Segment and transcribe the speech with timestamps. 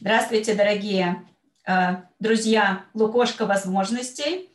[0.00, 1.26] Здравствуйте, дорогие
[1.66, 4.48] э, друзья Лукошка возможностей.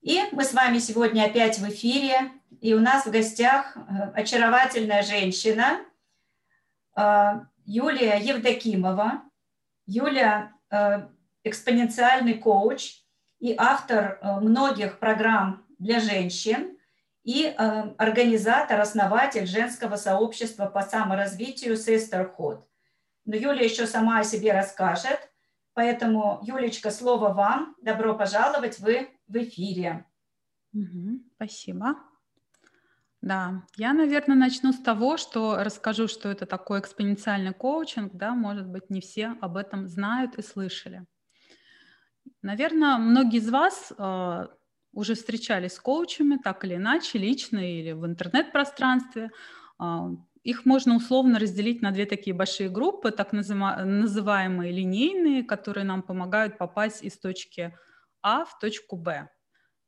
[0.00, 2.32] И мы с вами сегодня опять в эфире.
[2.60, 3.80] И у нас в гостях э,
[4.12, 5.78] очаровательная женщина
[6.96, 7.02] э,
[7.64, 9.22] Юлия Евдокимова.
[9.86, 10.52] Юлия
[11.44, 13.02] экспоненциальный коуч
[13.38, 16.76] и автор многих программ для женщин
[17.22, 22.64] и организатор, основатель женского сообщества по саморазвитию Sisterhood–
[23.24, 25.18] но Юля еще сама о себе расскажет.
[25.72, 27.74] Поэтому, Юлечка, слово вам.
[27.82, 30.06] Добро пожаловать, вы в эфире.
[30.72, 31.96] Угу, спасибо.
[33.20, 38.68] Да, я, наверное, начну с того, что расскажу, что это такой экспоненциальный коучинг, да, может
[38.68, 41.06] быть, не все об этом знают и слышали.
[42.42, 44.46] Наверное, многие из вас э,
[44.92, 49.30] уже встречались с коучами, так или иначе, лично или в интернет-пространстве.
[49.80, 50.08] Э,
[50.44, 56.58] их можно условно разделить на две такие большие группы, так называемые линейные, которые нам помогают
[56.58, 57.76] попасть из точки
[58.22, 59.28] А в точку Б.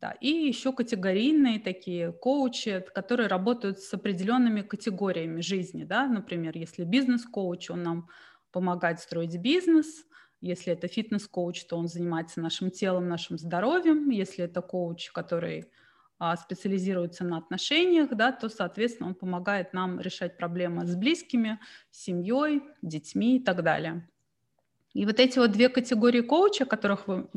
[0.00, 5.84] Да, и еще категорийные такие коучи, которые работают с определенными категориями жизни.
[5.84, 6.06] Да?
[6.06, 8.08] Например, если бизнес-коуч, он нам
[8.52, 10.04] помогает строить бизнес.
[10.42, 14.10] Если это фитнес-коуч, то он занимается нашим телом, нашим здоровьем.
[14.10, 15.70] Если это коуч, который
[16.36, 21.58] специализируется на отношениях, да, то, соответственно, он помогает нам решать проблемы с близкими,
[21.90, 24.08] семьей, детьми и так далее.
[24.94, 27.28] И вот эти вот две категории коуча, которых вы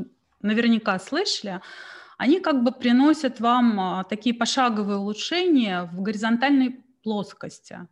[0.41, 1.59] наверняка слышали,
[2.17, 7.88] они как бы приносят вам а, такие пошаговые улучшения в горизонтальной плоскости.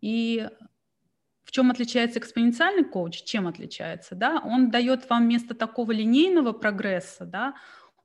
[0.00, 0.48] И
[1.44, 3.22] в чем отличается экспоненциальный коуч?
[3.22, 4.14] Чем отличается?
[4.14, 4.42] Да?
[4.44, 7.54] Он дает вам вместо такого линейного прогресса, да,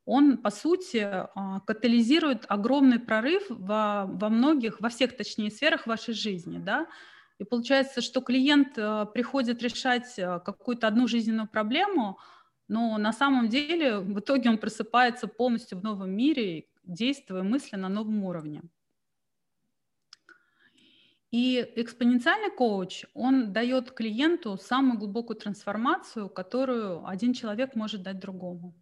[0.05, 6.13] он, по сути, а, катализирует огромный прорыв во, во многих, во всех, точнее, сферах вашей
[6.13, 6.87] жизни, да,
[7.39, 12.19] и получается, что клиент а, приходит решать а, какую-то одну жизненную проблему,
[12.67, 17.89] но на самом деле в итоге он просыпается полностью в новом мире, действуя мысли на
[17.89, 18.61] новом уровне.
[21.31, 28.75] И экспоненциальный коуч, он дает клиенту самую глубокую трансформацию, которую один человек может дать другому.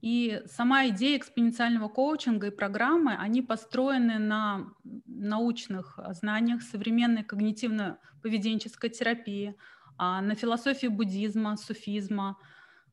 [0.00, 4.72] И сама идея экспоненциального коучинга и программы, они построены на
[5.06, 9.54] научных знаниях современной когнитивно-поведенческой терапии,
[9.98, 12.38] а, на философии буддизма, суфизма,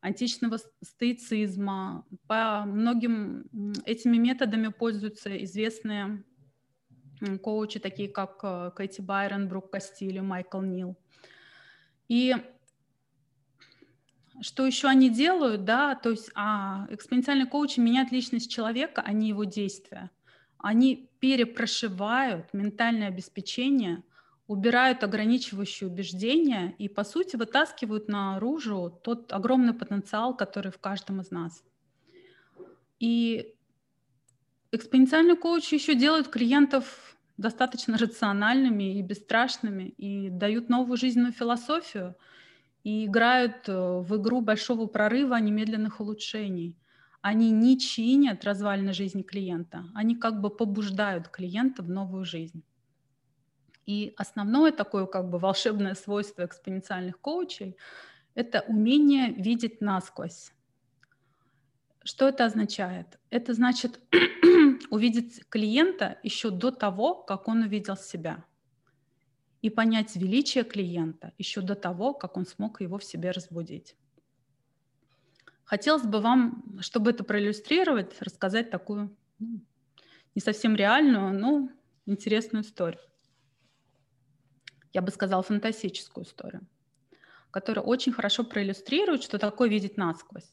[0.00, 2.04] античного стоицизма.
[2.26, 3.48] По многим
[3.86, 6.24] этими методами пользуются известные
[7.42, 10.96] коучи, такие как э, Кэти Байрон, Брук Кастилью, Майкл Нил.
[12.06, 12.36] И
[14.40, 19.28] что еще они делают, да, то есть а, экспоненциальные коучи меняют личность человека, а не
[19.28, 20.10] его действия.
[20.58, 24.02] Они перепрошивают ментальное обеспечение,
[24.46, 31.30] убирают ограничивающие убеждения и, по сути, вытаскивают наружу тот огромный потенциал, который в каждом из
[31.30, 31.62] нас.
[32.98, 33.54] И
[34.72, 42.14] экспоненциальный коуч еще делают клиентов достаточно рациональными и бесстрашными и дают новую жизненную философию–
[42.84, 46.76] и играют э, в игру большого прорыва немедленных улучшений.
[47.20, 52.62] Они не чинят развалины жизни клиента, они как бы побуждают клиента в новую жизнь.
[53.86, 57.76] И основное такое как бы волшебное свойство экспоненциальных коучей–
[58.34, 60.52] это умение видеть насквозь.
[62.04, 63.18] Что это означает?
[63.30, 64.00] Это значит
[64.90, 68.44] увидеть клиента еще до того, как он увидел себя–
[69.62, 73.96] и понять величие клиента еще до того, как он смог его в себе разбудить.
[75.64, 79.60] Хотелось бы вам, чтобы это проиллюстрировать, рассказать такую ну,
[80.34, 81.68] не совсем реальную, но
[82.06, 83.02] интересную историю.
[84.92, 86.66] Я бы сказала фантастическую историю,
[87.50, 90.50] которая очень хорошо проиллюстрирует, что такое видеть насквозь.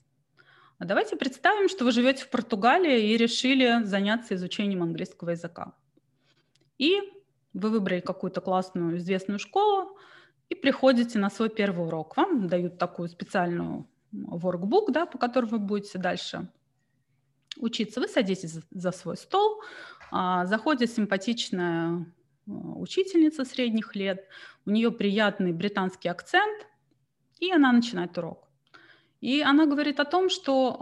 [0.78, 5.74] А давайте представим, что вы живете в Португалии и решили заняться изучением английского языка.
[6.78, 7.00] И
[7.56, 9.98] вы выбрали какую-то классную известную школу
[10.50, 12.18] и приходите на свой первый урок.
[12.18, 16.50] Вам дают такую специальную workbook, да, по которой вы будете дальше
[17.58, 18.02] учиться.
[18.02, 19.62] Вы садитесь за свой стол,
[20.12, 22.06] а, заходит симпатичная
[22.48, 24.28] а, учительница средних лет,
[24.66, 26.68] у нее приятный британский акцент,
[27.40, 28.50] и она начинает урок.
[29.22, 30.78] И она говорит о том, что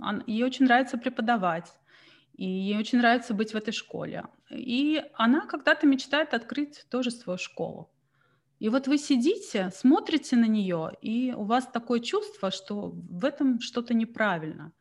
[0.00, 1.72] э, ей очень нравится преподавать,
[2.38, 4.24] и ей очень нравится быть в этой школе.
[4.48, 7.90] И она когда-то мечтает открыть тоже свою школу.
[8.60, 13.60] И вот вы сидите, смотрите на нее, и у вас такое чувство, что в этом
[13.60, 14.72] что-то неправильно,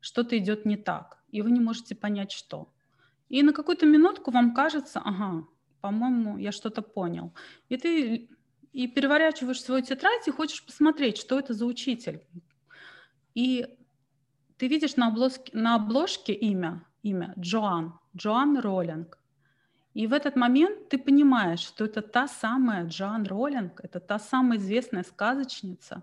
[0.00, 2.72] что-то идет не так, и вы не можете понять, что.
[3.28, 5.46] И на какую-то минутку вам кажется, ага,
[5.80, 7.32] по-моему, я что-то понял.
[7.68, 8.28] И ты
[8.72, 12.20] и переворачиваешь свою тетрадь и хочешь посмотреть, что это за учитель.
[13.34, 13.68] И
[14.56, 19.18] ты видишь на обложке, на обложке имя, имя Джоан, Джоан Роллинг.
[19.94, 24.58] И в этот момент ты понимаешь, что это та самая Джоан Роллинг, это та самая
[24.58, 26.02] известная сказочница,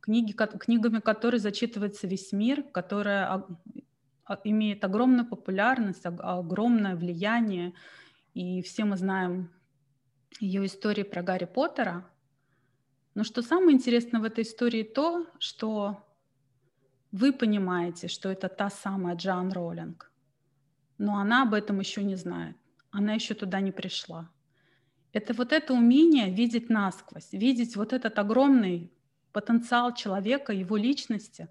[0.00, 3.44] книги, книгами которой зачитывается весь мир, которая
[4.44, 7.72] имеет огромную популярность, огромное влияние.
[8.34, 9.50] И все мы знаем
[10.40, 12.04] ее истории про Гарри Поттера.
[13.14, 16.04] Но что самое интересное в этой истории то, что
[17.12, 20.11] вы понимаете, что это та самая Джан Роллинг,
[21.02, 22.56] но она об этом еще не знает.
[22.92, 24.30] Она еще туда не пришла.
[25.12, 28.92] Это вот это умение видеть насквозь, видеть вот этот огромный
[29.32, 31.48] потенциал человека, его личности,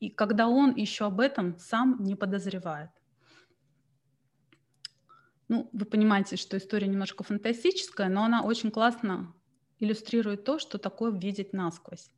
[0.00, 2.90] и когда он еще об этом сам не подозревает.
[5.46, 9.32] Ну, вы понимаете, что история немножко фантастическая, но она очень классно
[9.78, 12.10] иллюстрирует то, что такое видеть насквозь.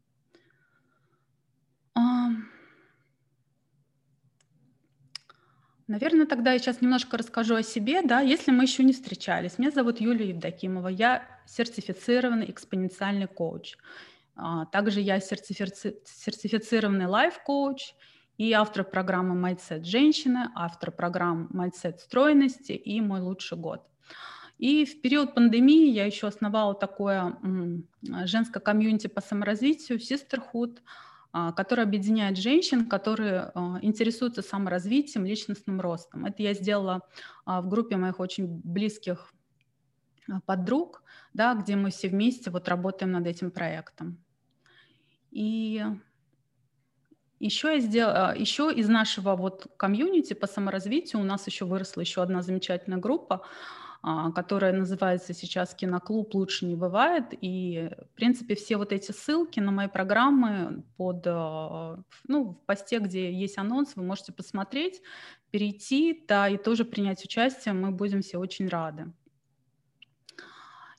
[5.90, 9.58] Наверное, тогда я сейчас немножко расскажу о себе, да, если мы еще не встречались.
[9.58, 13.76] Меня зовут Юлия Евдокимова, я сертифицированный экспоненциальный коуч.
[14.37, 17.94] А, также я сертифици- сертифицированный лайф-коуч
[18.38, 23.82] и автор программы «Mindset женщины», автор программ «Mindset стройности» и «Мой лучший год».
[24.58, 27.37] И в период пандемии я еще основала такое
[28.26, 30.78] женское комьюнити по саморазвитию «Sisterhood»,
[31.32, 36.26] который объединяет женщин, которые а, интересуются саморазвитием, личностным ростом.
[36.26, 37.02] Это я сделала
[37.46, 39.32] в группе моих очень близких
[40.46, 41.02] подруг,
[41.34, 44.22] да, где мы все вместе вот работаем над этим проектом.
[45.30, 45.84] И
[47.38, 52.22] еще я сделала, еще из нашего вот комьюнити по саморазвитию у нас еще выросла еще
[52.22, 53.46] одна замечательная группа, а,
[54.02, 57.26] которая называется сейчас «Киноклуб лучше не бывает».
[57.41, 62.99] И, в принципе, все вот эти ссылки на мои программы под, а, ну, в посте,
[62.99, 65.02] где есть анонс, вы можете посмотреть,
[65.50, 67.75] перейти, да, и тоже принять участие.
[67.75, 69.12] Мы будем все очень рады.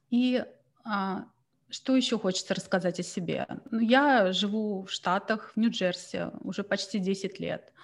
[0.09, 0.43] И
[0.83, 1.25] а,
[1.69, 3.47] что еще хочется рассказать о себе?
[3.71, 7.71] Ну, я живу в Штатах, в Нью-Джерси уже почти 10 лет.
[7.73, 7.81] А,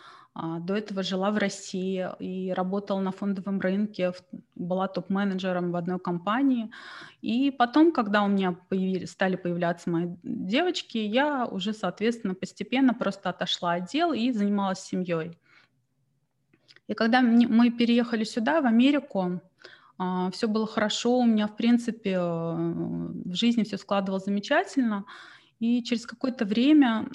[0.59, 4.13] до этого жила в России и работала на фондовом рынке,
[4.55, 6.69] была топ-менеджером в одной компании.
[7.21, 13.29] И потом, когда у меня появились, стали появляться мои девочки, я уже, соответственно, постепенно просто
[13.29, 15.37] отошла от дел и занималась семьей.
[16.87, 19.41] И когда мы переехали сюда, в Америку,
[19.97, 25.05] а, все было хорошо, у меня, в принципе, э, в жизни все складывалось замечательно.
[25.59, 27.09] И через какое-то время,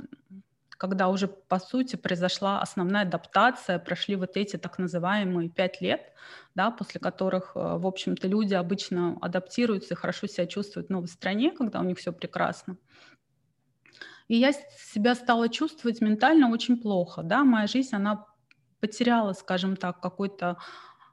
[0.83, 6.13] когда уже, по сути, произошла основная адаптация, прошли вот эти так называемые пять лет,
[6.57, 11.07] да, после которых, э, в общем-то, люди обычно адаптируются и хорошо себя чувствуют в новой
[11.07, 12.79] стране, когда у них все прекрасно.
[14.27, 14.53] И я
[14.93, 18.27] себя стала чувствовать ментально очень плохо, да, моя жизнь, она
[18.81, 20.59] потеряла, скажем так, какой-то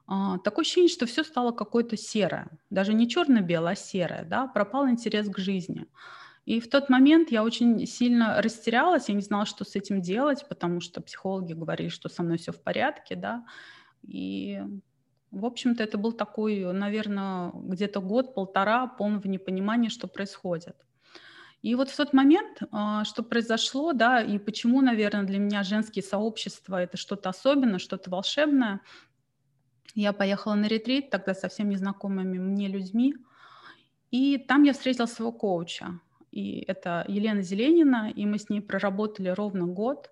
[0.07, 4.89] а, такое ощущение, что все стало какое-то серое, даже не черно-белое, а серое, да, пропал
[4.89, 5.86] интерес к жизни.
[6.46, 10.46] И в тот момент я очень сильно растерялась, я не знала, что с этим делать,
[10.50, 13.46] потому что психологи говорили, что со мной все в порядке, да,
[14.02, 14.62] и
[15.31, 20.76] в общем-то, это был такой, наверное, где-то год-полтора полного непонимания, что происходит.
[21.62, 26.04] И вот в тот момент, а, что произошло, да, и почему, наверное, для меня женские
[26.04, 28.81] сообщества это что-то особенное, что-то волшебное,
[29.94, 33.14] я поехала на ретрит тогда совсем незнакомыми мне людьми,
[34.10, 36.00] и там я встретила своего коуча.
[36.31, 40.12] И это Елена Зеленина, и мы с ней проработали ровно год.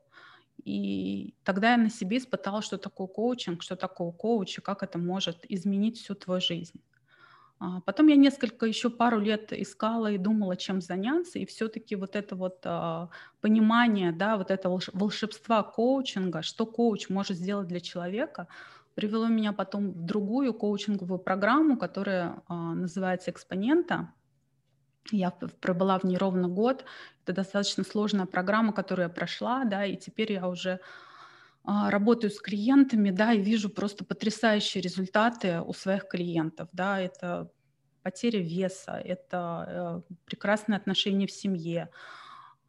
[0.63, 4.97] И тогда я на себе испытала, что такое коучинг, что такое коуч, и как это
[4.97, 6.81] может изменить всю твою жизнь.
[7.59, 12.15] А потом я несколько, еще пару лет искала и думала, чем заняться, и все-таки вот
[12.15, 13.09] это вот а,
[13.41, 18.47] понимание, да, вот это волшебства коучинга, что коуч может сделать для человека–
[18.97, 24.12] привело меня потом в другую коучинговую программу, которая а, называется «Экспонента».
[25.11, 26.85] Я пробыла в ней ровно год.
[27.23, 30.79] Это достаточно сложная программа, которую я прошла, да, и теперь я уже
[31.63, 37.51] а, работаю с клиентами, да, и вижу просто потрясающие результаты у своих клиентов, да, это
[38.03, 41.89] потеря веса, это э, прекрасные отношения в семье,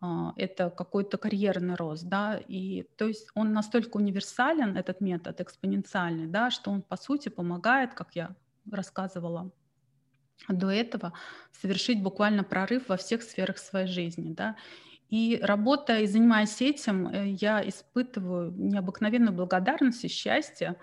[0.01, 6.27] а, это какой-то карьерный рост, да, и то есть он настолько универсален, этот метод экспоненциальный,
[6.27, 8.35] да, что он по сути помогает, как я
[8.69, 9.53] рассказывала
[10.49, 11.13] до этого,
[11.53, 14.57] совершить буквально прорыв во всех сферах своей жизни, да,
[15.11, 20.77] и работая и занимаясь этим, э, я испытываю необыкновенную благодарность и счастье,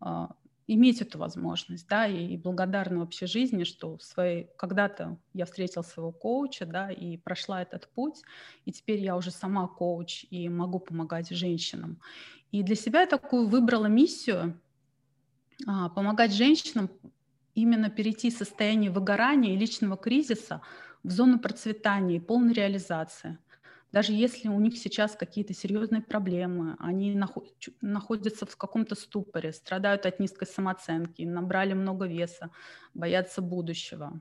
[0.00, 0.30] а,
[0.68, 6.12] иметь эту возможность, да, и благодарна вообще жизни, что в своей, когда-то я встретила своего
[6.12, 8.22] коуча, да, и прошла этот путь,
[8.64, 12.00] и теперь я уже сама коуч и могу помогать женщинам.
[12.52, 14.60] И для себя я такую выбрала миссию
[15.66, 16.90] а, помогать женщинам
[17.54, 20.62] именно перейти из состояния выгорания и личного кризиса
[21.02, 23.38] в зону процветания и полной реализации–
[23.92, 30.18] даже если у них сейчас какие-то серьезные проблемы, они находятся в каком-то ступоре, страдают от
[30.18, 32.50] низкой самооценки, набрали много веса,
[32.94, 34.18] боятся будущего.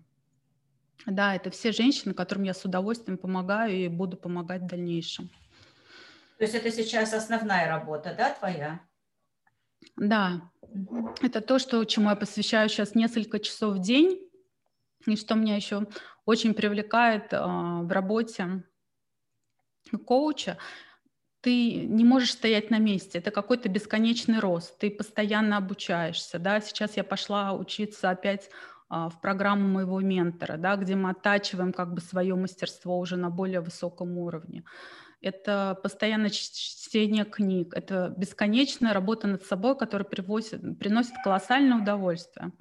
[1.06, 5.30] Да, это все женщины, которым я с удовольствием помогаю и буду помогать в дальнейшем.
[6.38, 8.82] То есть это сейчас основная работа, да, твоя?
[9.96, 10.51] Да,
[11.22, 14.20] это то, что, чему я посвящаю сейчас несколько часов в день,
[15.06, 15.88] и что меня еще
[16.26, 18.64] очень привлекает э, в работе
[20.06, 20.58] коуча,
[21.42, 26.98] ты не можешь стоять на месте, это какой-то бесконечный рост, ты постоянно обучаешься, да, сейчас
[26.98, 28.50] я пошла учиться опять
[28.90, 33.30] а, в программу моего ментора, да, где мы оттачиваем как бы свое мастерство уже на
[33.30, 34.64] более высоком уровне.
[35.22, 42.52] Это постоянное чтение книг, это бесконечная работа над собой, которая привозит, приносит колоссальное удовольствие.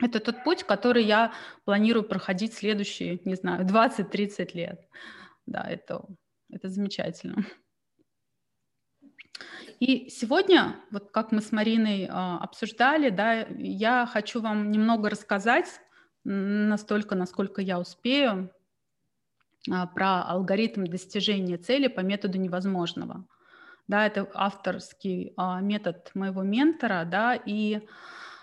[0.00, 1.32] Это тот путь, который я
[1.64, 4.88] планирую проходить следующие, не знаю, 20-30 лет.
[5.46, 6.04] Да, это
[6.52, 7.44] это замечательно.
[9.78, 15.80] И сегодня, вот как мы с Мариной э, обсуждали, да, я хочу вам немного рассказать,
[16.24, 18.50] настолько, насколько я успею,
[19.66, 23.26] про алгоритм достижения цели по методу невозможного.
[23.88, 27.80] Да, это авторский э, метод моего ментора, да, и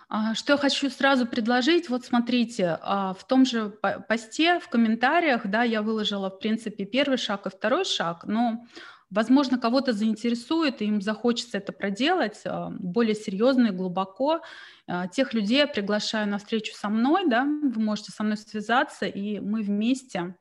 [0.09, 3.69] а, что я хочу сразу предложить, вот смотрите, а, в том же
[4.07, 8.65] посте, в комментариях, да, я выложила, в принципе, первый шаг и второй шаг, но,
[9.09, 14.41] возможно, кого-то заинтересует, и им захочется это проделать а, более серьезно и глубоко.
[15.11, 19.41] Тех людей я приглашаю на встречу со мной, да, вы можете со мной связаться, и
[19.41, 20.35] мы вместе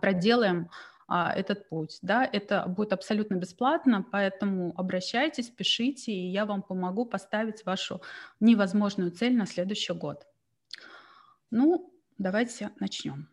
[0.00, 0.70] проделаем
[1.08, 1.98] а, этот путь.
[2.02, 2.24] Да?
[2.24, 8.00] Это будет абсолютно бесплатно, поэтому обращайтесь, пишите, и я вам помогу поставить вашу
[8.40, 10.26] невозможную цель на следующий год.
[11.50, 13.28] Ну, давайте начнем.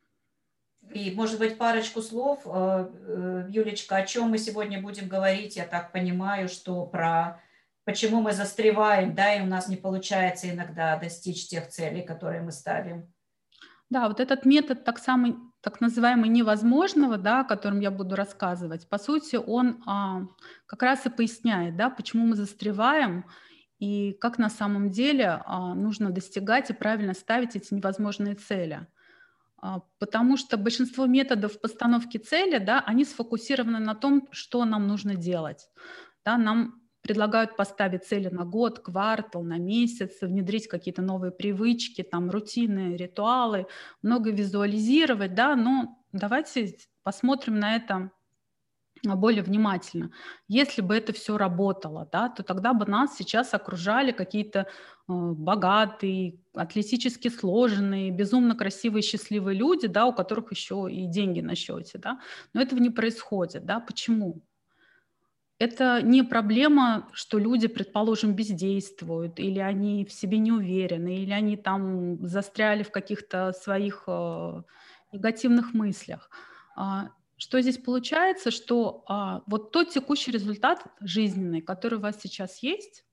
[0.94, 5.56] И, может быть, парочку слов, э, э, Юлечка, о чем мы сегодня будем говорить?
[5.56, 7.42] Я так понимаю, что про
[7.86, 12.52] почему мы застреваем, да, и у нас не получается иногда достичь тех целей, которые мы
[12.52, 13.14] ставим.
[13.90, 18.88] Да, вот этот метод так, самый, так называемый невозможного, да, о котором я буду рассказывать,
[18.88, 20.28] по сути, он а,
[20.66, 23.26] как раз и поясняет, да, почему мы застреваем
[23.80, 28.88] и как на самом деле а, нужно достигать и правильно ставить эти невозможные цели.
[29.62, 35.16] А, потому что большинство методов постановки цели, да, они сфокусированы на том, что нам нужно
[35.16, 35.70] делать.
[36.24, 36.79] Да, нам
[37.10, 43.66] предлагают поставить цели на год, квартал, на месяц, внедрить какие-то новые привычки, там, рутины, ритуалы,
[44.04, 48.12] много визуализировать, да, но давайте посмотрим на это
[49.04, 50.12] более внимательно.
[50.48, 54.66] Если бы это все работало, да, то тогда бы нас сейчас окружали какие-то э,
[55.08, 61.98] богатые, атлетически сложенные, безумно красивые, счастливые люди, да, у которых еще и деньги на счете,
[61.98, 62.20] да.
[62.54, 63.80] Но этого не происходит, да.
[63.80, 64.44] Почему?
[65.60, 71.58] Это не проблема, что люди, предположим, бездействуют, или они в себе не уверены, или они
[71.58, 74.64] там застряли в каких-то своих э,
[75.12, 76.30] негативных мыслях.
[76.78, 82.64] А, что здесь получается, что а, вот тот текущий результат жизненный, который у вас сейчас
[82.64, 83.06] есть,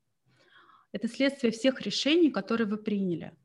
[0.93, 3.37] это следствие всех решений, которые вы приняли.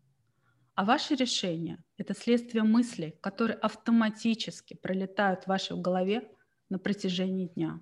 [0.76, 6.30] А ваши решения– это следствие мыслей, которые автоматически пролетают в вашей голове
[6.70, 7.82] на протяжении дня.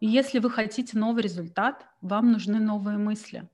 [0.00, 3.48] И если вы хотите новый результат, вам нужны новые мысли.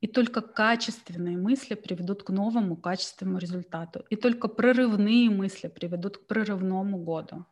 [0.00, 4.04] И только качественные мысли приведут к новому качественному результату.
[4.10, 7.46] И только прорывные мысли приведут к прорывному году.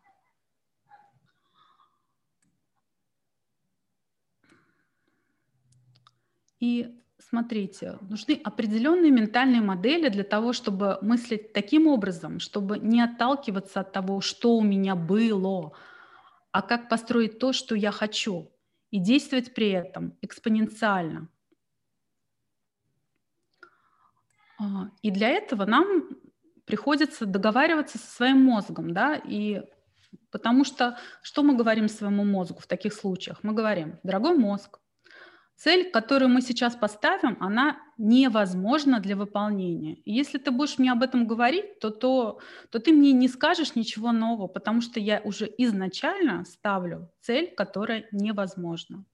[6.61, 13.81] И смотрите, нужны определенные ментальные модели для того, чтобы мыслить таким образом, чтобы не отталкиваться
[13.81, 15.73] от того, что у меня было,
[16.57, 18.51] а как построить то, что я хочу,
[18.91, 21.29] и действовать при этом экспоненциально.
[24.59, 26.09] А, и для этого нам
[26.65, 29.65] приходится договариваться со своим мозгом, да, и
[30.31, 33.41] потому что что мы говорим своему мозгу в таких случаях?
[33.43, 34.79] Мы говорим, дорогой мозг,
[35.57, 39.95] Цель, которую мы сейчас поставим, она невозможна для выполнения.
[39.95, 43.75] И если ты будешь мне об этом говорить, то, то, то ты мне не скажешь
[43.75, 49.05] ничего нового, потому что я уже изначально ставлю цель, которая невозможна.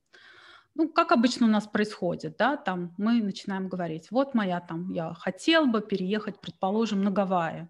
[0.75, 5.14] ну, как обычно у нас происходит, да, там мы начинаем говорить, вот моя там, я
[5.14, 7.68] хотел бы переехать, предположим, на Гавайи.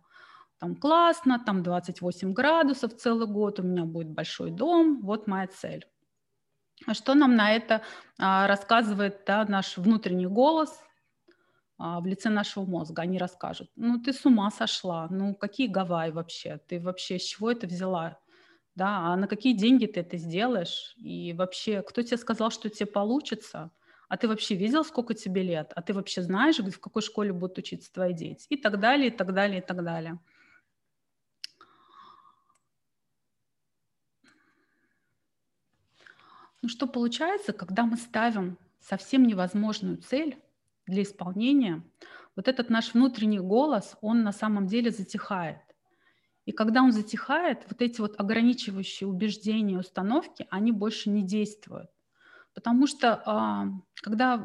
[0.59, 5.85] Там классно, там 28 градусов целый год, у меня будет большой дом, вот моя цель.
[6.93, 7.83] Что нам на это
[8.19, 10.81] а, рассказывает да, наш внутренний голос
[11.79, 13.03] а, в лице нашего мозга?
[13.03, 17.51] Они расскажут, ну ты с ума сошла, ну какие Гавайи вообще, ты вообще с чего
[17.51, 18.19] это взяла?
[18.75, 20.95] да, а на какие деньги ты это сделаешь?
[20.97, 23.71] И вообще, кто тебе сказал, что тебе получится?
[24.09, 25.73] А ты вообще видел, сколько тебе лет?
[25.75, 28.47] А ты вообще знаешь, в какой школе будут учиться твои дети?
[28.49, 30.19] И так далее, и так далее, и так далее.
[36.63, 40.39] Ну что получается, когда мы ставим совсем невозможную цель
[40.87, 41.83] для исполнения,
[42.37, 45.59] вот этот наш внутренний голос, он на самом деле затихает.
[46.45, 51.91] И когда он затихает, вот эти вот ограничивающие убеждения, установки, они больше не действуют.
[52.55, 53.67] Потому что а,
[53.97, 54.45] когда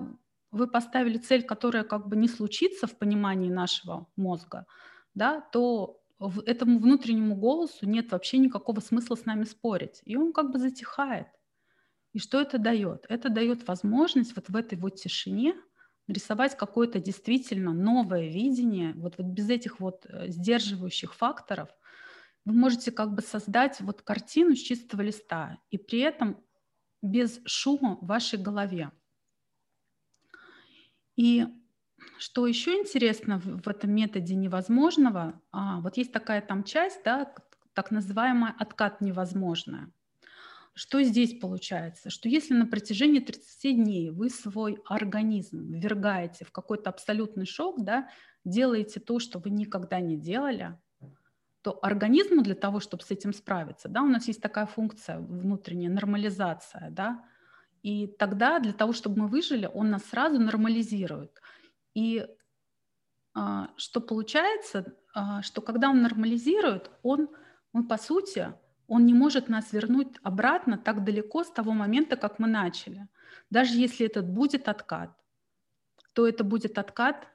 [0.52, 4.66] вы поставили цель, которая как бы не случится в понимании нашего мозга,
[5.14, 6.02] да, то
[6.46, 10.02] этому внутреннему голосу нет вообще никакого смысла с нами спорить.
[10.06, 11.28] И он как бы затихает.
[12.18, 13.06] И что это дает?
[13.10, 15.54] Это дает возможность вот в этой вот тишине
[16.08, 21.70] рисовать какое-то действительно новое видение, вот, вот без этих вот э, сдерживающих факторов–
[22.48, 26.42] вы можете как бы создать вот картину с чистого листа и при этом
[27.02, 28.90] без шума в вашей голове.
[31.18, 31.46] И
[32.20, 37.34] что еще интересно в, этом методе невозможного, а, вот есть такая там часть, да,
[37.74, 39.92] так называемая откат невозможная.
[40.78, 42.12] Что здесь получается?
[42.12, 48.10] Что если на протяжении 30 дней вы свой организм ввергаете в какой-то абсолютный шок, да,
[48.46, 50.78] делаете то, что вы никогда не делали,
[51.64, 55.90] то организму для того, чтобы с этим справиться, да, у нас есть такая функция внутренняя
[55.90, 57.26] нормализация, да,
[57.82, 61.42] и тогда для того, чтобы мы выжили, он нас сразу нормализирует.
[61.96, 62.24] И
[63.34, 67.30] а, что получается, а, что когда он нормализирует, он,
[67.74, 68.54] он по сути,
[68.88, 73.08] он не может нас вернуть обратно так далеко с того момента, как мы начали.
[73.50, 75.12] Даже если этот будет откат,
[76.14, 77.28] то это будет откат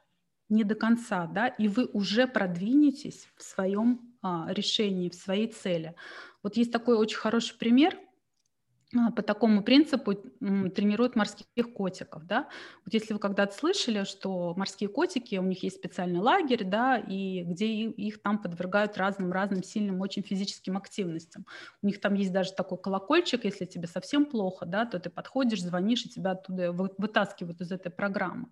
[0.49, 5.95] не до конца, да, и вы уже продвинетесь в своем а, решении, в своей цели.
[6.43, 7.99] Вот есть такой очень хороший пример
[9.17, 12.49] по такому принципу тренируют морских котиков, да.
[12.85, 17.43] Вот если вы когда-то слышали, что морские котики, у них есть специальный лагерь, да, и
[17.45, 21.47] где их там подвергают разным-разным сильным очень физическим активностям.
[21.83, 25.63] У них там есть даже такой колокольчик, если тебе совсем плохо, да, то ты подходишь,
[25.63, 28.49] звонишь, и тебя оттуда вытаскивают из этой программы.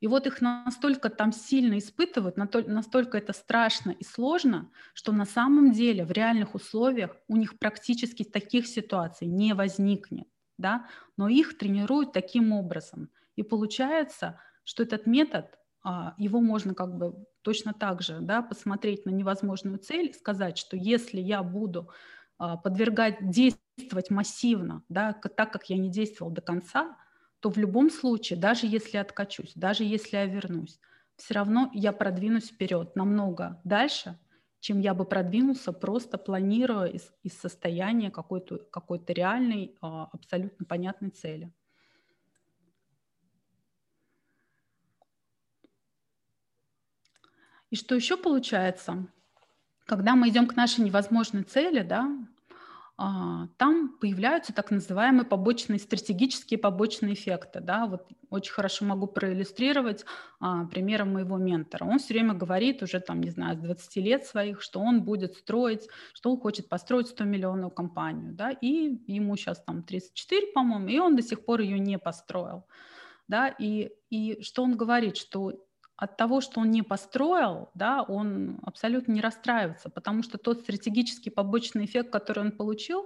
[0.00, 5.72] И вот их настолько там сильно испытывают, настолько это страшно и сложно, что на самом
[5.72, 10.26] деле в реальных условиях у них практически таких ситуаций не возникнет.
[10.56, 10.86] Да?
[11.16, 13.10] Но их тренируют таким образом.
[13.36, 19.06] И получается, что этот метод, а, его можно как бы точно так же да, посмотреть
[19.06, 21.90] на невозможную цель сказать, что если я буду
[22.38, 26.96] а, подвергать действовать массивно, да, так как я не действовал до конца,
[27.40, 30.78] то в любом случае, даже если откачусь, даже если я вернусь,
[31.16, 34.18] все равно я продвинусь вперед намного дальше,
[34.60, 41.10] чем я бы продвинулся, просто планируя из, из состояния какой-то какой реальной, а, абсолютно понятной
[41.10, 41.50] цели.
[47.70, 49.06] И что еще получается?
[49.86, 52.10] Когда мы идем к нашей невозможной цели, да,
[53.56, 57.60] там появляются так называемые побочные, стратегические побочные эффекты.
[57.60, 57.86] Да?
[57.86, 60.04] Вот очень хорошо могу проиллюстрировать
[60.38, 61.84] а, примером моего ментора.
[61.86, 65.34] Он все время говорит уже, там, не знаю, с 20 лет своих, что он будет
[65.34, 68.34] строить, что он хочет построить 100 миллионную компанию.
[68.34, 68.50] Да?
[68.50, 72.66] И ему сейчас там 34, по-моему, и он до сих пор ее не построил.
[73.28, 73.48] Да?
[73.48, 75.54] И, и что он говорит, что
[76.00, 81.28] от того, что он не построил, да, он абсолютно не расстраивается, потому что тот стратегический
[81.28, 83.04] побочный эффект, который он получил,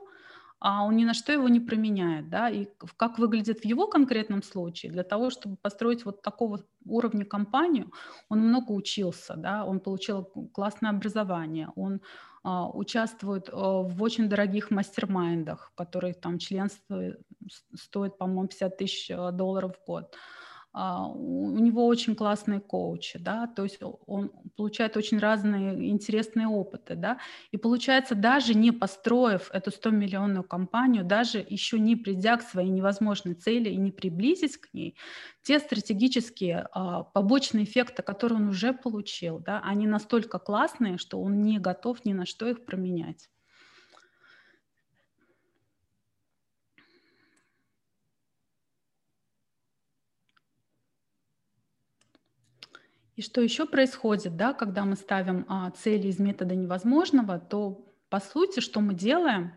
[0.60, 2.30] а он ни на что его не променяет.
[2.30, 2.48] Да?
[2.48, 7.90] И как выглядит в его конкретном случае, для того, чтобы построить вот такого уровня компанию,
[8.28, 9.64] он много учился, да?
[9.64, 12.00] он получил классное образование, он
[12.44, 17.16] а, участвует а, в очень дорогих мастер-майндах, которые там членство
[17.74, 20.14] стоит, по-моему, 50 тысяч а, долларов в год.
[20.76, 26.96] А, у него очень классные коучи, да, то есть он получает очень разные интересные опыты,
[26.96, 27.18] да,
[27.52, 33.34] и получается, даже не построив эту 100-миллионную компанию, даже еще не придя к своей невозможной
[33.34, 34.96] цели и не приблизясь к ней,
[35.42, 41.40] те стратегические а, побочные эффекты, которые он уже получил, да, они настолько классные, что он
[41.42, 43.28] не готов ни на что их променять.
[53.16, 58.20] И что еще происходит, да, когда мы ставим а, цели из метода невозможного, то по
[58.20, 59.52] сути, что мы делаем,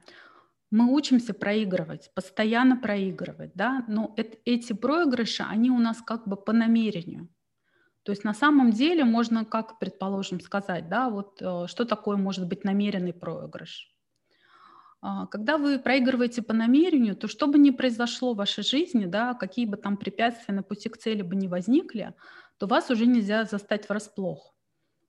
[0.69, 6.35] мы учимся проигрывать, постоянно проигрывать, да, но это, эти проигрыши, они у нас как бы
[6.35, 7.29] по намерению.
[8.03, 12.47] То есть на самом деле можно, как, предположим, сказать, да, вот э, что такое может
[12.47, 13.93] быть намеренный проигрыш.
[15.01, 19.33] А, когда вы проигрываете по намерению, то что бы ни произошло в вашей жизни, да,
[19.33, 22.13] какие бы там препятствия на пути к цели бы не возникли,
[22.57, 24.53] то вас уже нельзя застать врасплох.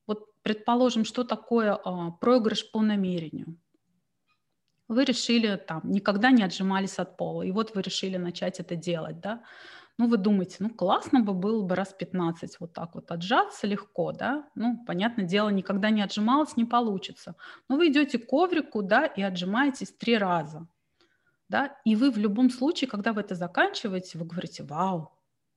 [0.06, 3.56] Вот предположим, что такое а, проигрыш по намерению–
[4.88, 9.20] вы решили там, никогда не отжимались от пола, и вот вы решили начать это делать,
[9.20, 9.42] да,
[9.98, 14.12] ну, вы думаете, ну, классно бы было бы раз 15 вот так вот отжаться легко,
[14.12, 17.34] да, ну, понятное дело, никогда не отжималась, не получится.
[17.68, 20.66] Но вы идете к коврику, да, и отжимаетесь три раза,
[21.48, 25.12] да, и вы в любом случае, когда вы это заканчиваете, вы говорите, вау,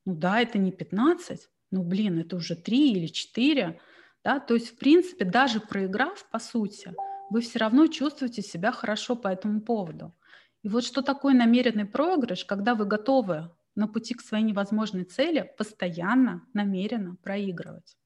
[0.06, 3.80] ну да, это не 15, ну, блин, это уже 3 или 4,
[4.24, 6.94] да, то есть, в принципе, даже проиграв, по сути,
[7.30, 10.14] вы все равно чувствуете себя хорошо по этому поводу.
[10.64, 15.50] И вот что такое намеренный проигрыш, когда вы готовы на пути к своей невозможной цели
[15.58, 17.98] постоянно, намеренно проигрывать.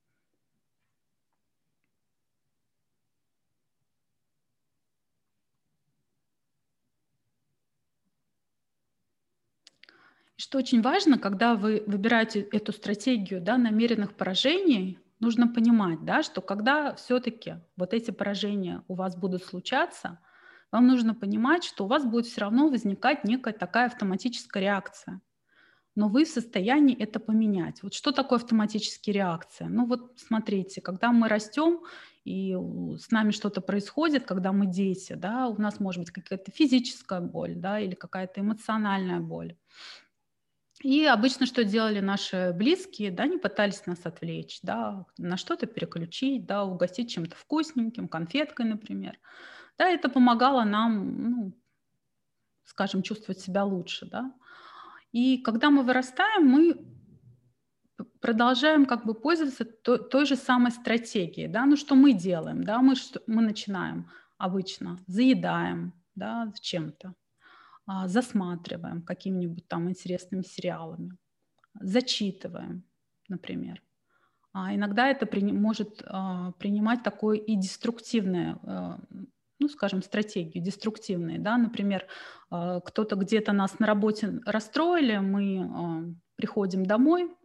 [10.37, 16.41] Что очень важно, когда вы выбираете эту стратегию да, намеренных поражений, нужно понимать, да, что
[16.41, 20.19] когда все-таки вот эти поражения у вас будут случаться,
[20.71, 25.21] вам нужно понимать, что у вас будет все равно возникать некая такая автоматическая реакция.
[25.95, 27.81] Но вы в состоянии это поменять.
[27.81, 29.69] Вот что такое автоматическая реакция?
[29.69, 31.79] Ну вот смотрите, когда мы растем,
[32.25, 32.53] и
[32.97, 37.55] с нами что-то происходит, когда мы дети, да, у нас может быть какая-то физическая боль,
[37.55, 39.55] да, или какая-то эмоциональная боль.
[40.81, 46.45] И обычно что делали наши близкие, да, они пытались нас отвлечь, да, на что-то переключить,
[46.45, 49.17] да, угостить чем-то вкусненьким, конфеткой, например.
[49.77, 51.53] Да, это помогало нам, ну,
[52.65, 54.33] скажем, чувствовать себя лучше, да.
[55.11, 56.85] И когда мы вырастаем, мы
[58.19, 62.79] продолжаем как бы пользоваться той, той же самой стратегией, да, ну что мы делаем, да,
[62.81, 67.13] мы, что, мы начинаем обычно, заедаем, да, чем-то,
[68.05, 71.17] засматриваем какими-нибудь там интересными сериалами,
[71.79, 72.83] зачитываем,
[73.27, 73.81] например.
[74.53, 78.99] А иногда это при, может а, принимать такое и деструктивное, а,
[79.59, 82.07] ну, скажем, стратегию, деструктивные, да, например,
[82.49, 86.03] а, кто-то где-то нас на работе расстроили, мы а,
[86.37, 87.35] приходим домой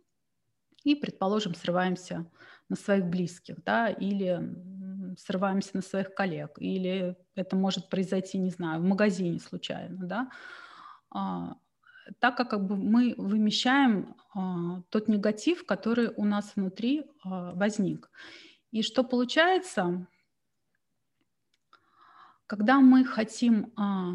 [0.85, 2.31] и, предположим, срываемся
[2.69, 4.41] на своих близких, да, или
[5.19, 10.31] срываемся на своих коллег, или это может произойти, не знаю, в магазине случайно, да,
[11.11, 11.57] а,
[12.19, 18.11] так как, как бы мы вымещаем а, тот негатив, который у нас внутри а, возник.
[18.71, 20.07] И что получается,
[22.47, 24.15] когда мы хотим а,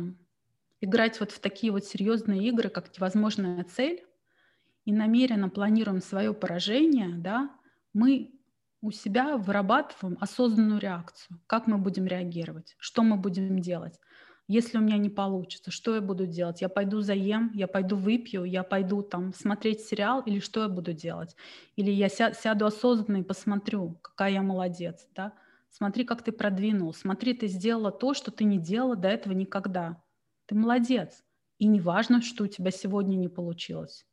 [0.82, 4.06] играть вот в такие вот серьезные игры, как невозможная цель,
[4.84, 7.50] и намеренно планируем свое поражение, да,
[7.94, 8.35] мы
[8.86, 11.40] у себя вырабатываем осознанную реакцию.
[11.48, 12.76] Как мы будем реагировать?
[12.78, 14.00] Что мы будем делать?
[14.48, 16.62] Если у меня не получится, что я буду делать?
[16.62, 20.94] Я пойду заем, я пойду выпью, я пойду там смотреть сериал или что я буду
[20.94, 21.36] делать?
[21.76, 25.34] Или я сяду осознанно и посмотрю, какая я молодец, да?
[25.72, 30.04] Смотри, как ты продвинул, смотри, ты сделала то, что ты не делала до этого никогда.
[30.46, 31.24] Ты молодец.
[31.58, 34.06] И не важно, что у тебя сегодня не получилось.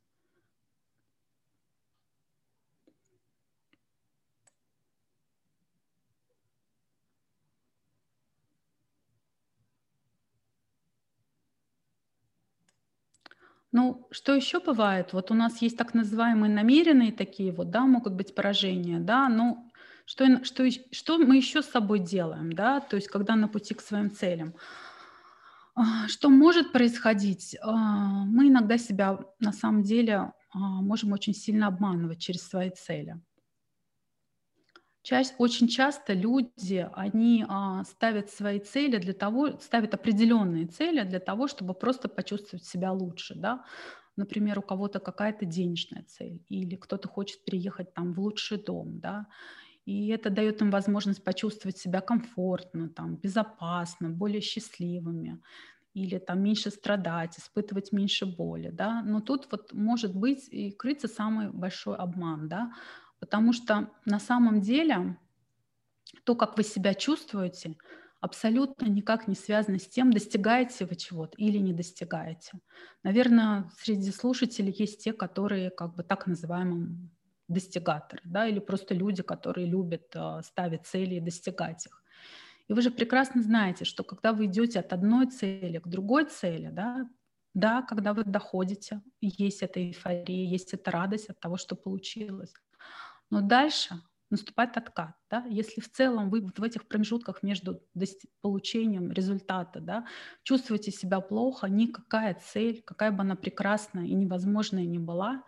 [13.73, 15.13] Ну, что еще бывает?
[15.13, 19.65] Вот у нас есть так называемые намеренные такие вот, да, могут быть поражения, да, но
[20.05, 23.81] что, что, что мы еще с собой делаем, да, то есть когда на пути к
[23.81, 24.53] своим целям.
[25.73, 27.57] А, что может происходить?
[27.63, 27.71] А,
[28.25, 33.19] мы иногда себя на самом деле а, можем очень сильно обманывать через свои цели.
[35.03, 41.19] Часть, очень часто люди, они а, ставят свои цели для того, ставят определенные цели для
[41.19, 43.65] того, чтобы просто почувствовать себя лучше, да.
[44.15, 49.27] Например, у кого-то какая-то денежная цель, или кто-то хочет переехать там в лучший дом, да,
[49.85, 55.41] и это дает им возможность почувствовать себя комфортно, там, безопасно, более счастливыми,
[55.93, 59.03] или там меньше страдать, испытывать меньше боли, да.
[59.03, 62.73] Но тут вот может быть и крыться самый большой обман, да,
[63.23, 65.17] Потому что на самом деле
[66.25, 67.77] то, как вы себя чувствуете,
[68.19, 72.51] абсолютно никак не связано с тем, достигаете вы чего-то или не достигаете.
[73.01, 77.11] Наверное, среди слушателей есть те, которые как бы так называемым
[77.47, 82.03] достигаторы, да, или просто люди, которые любят э, ставить цели и достигать их.
[82.67, 86.67] И вы же прекрасно знаете, что когда вы идете от одной цели к другой цели,
[86.73, 87.07] да,
[87.53, 92.53] да, когда вы доходите, есть эта эйфория, есть эта радость от того, что получилось.
[93.33, 94.01] Но дальше
[94.33, 95.15] наступает откат.
[95.29, 95.45] Да?
[95.49, 97.81] Если в целом вы в этих промежутках между
[98.41, 100.05] получением результата да,
[100.43, 105.43] чувствуете себя плохо, никакая цель, какая бы она прекрасная и невозможная ни была,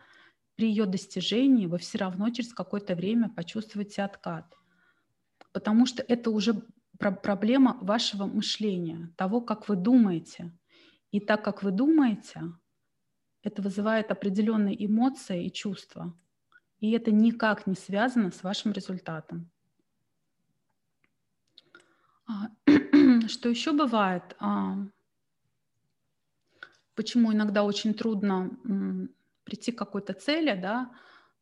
[0.55, 4.55] при ее достижении вы все равно через какое-то время почувствуете откат.
[5.51, 6.63] Потому что это уже
[6.99, 10.51] проблема вашего мышления, того, как вы думаете.
[11.11, 12.41] И так как вы думаете,
[13.43, 16.17] это вызывает определенные эмоции и чувства.
[16.79, 19.49] И это никак не связано с вашим результатом.
[22.27, 22.49] А,
[23.27, 24.35] что еще бывает?
[24.39, 24.77] А,
[26.95, 28.57] почему иногда очень трудно
[29.43, 30.91] прийти к какой-то цели, да?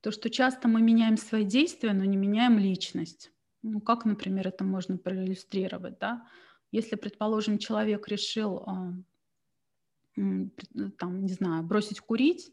[0.02, 3.32] То, что часто мы меняем свои действия, но не меняем личность.
[3.62, 6.28] Ну, как, например, это можно проиллюстрировать, да?
[6.72, 8.94] Если, предположим, человек решил, а,
[10.16, 12.52] там, не знаю, бросить курить,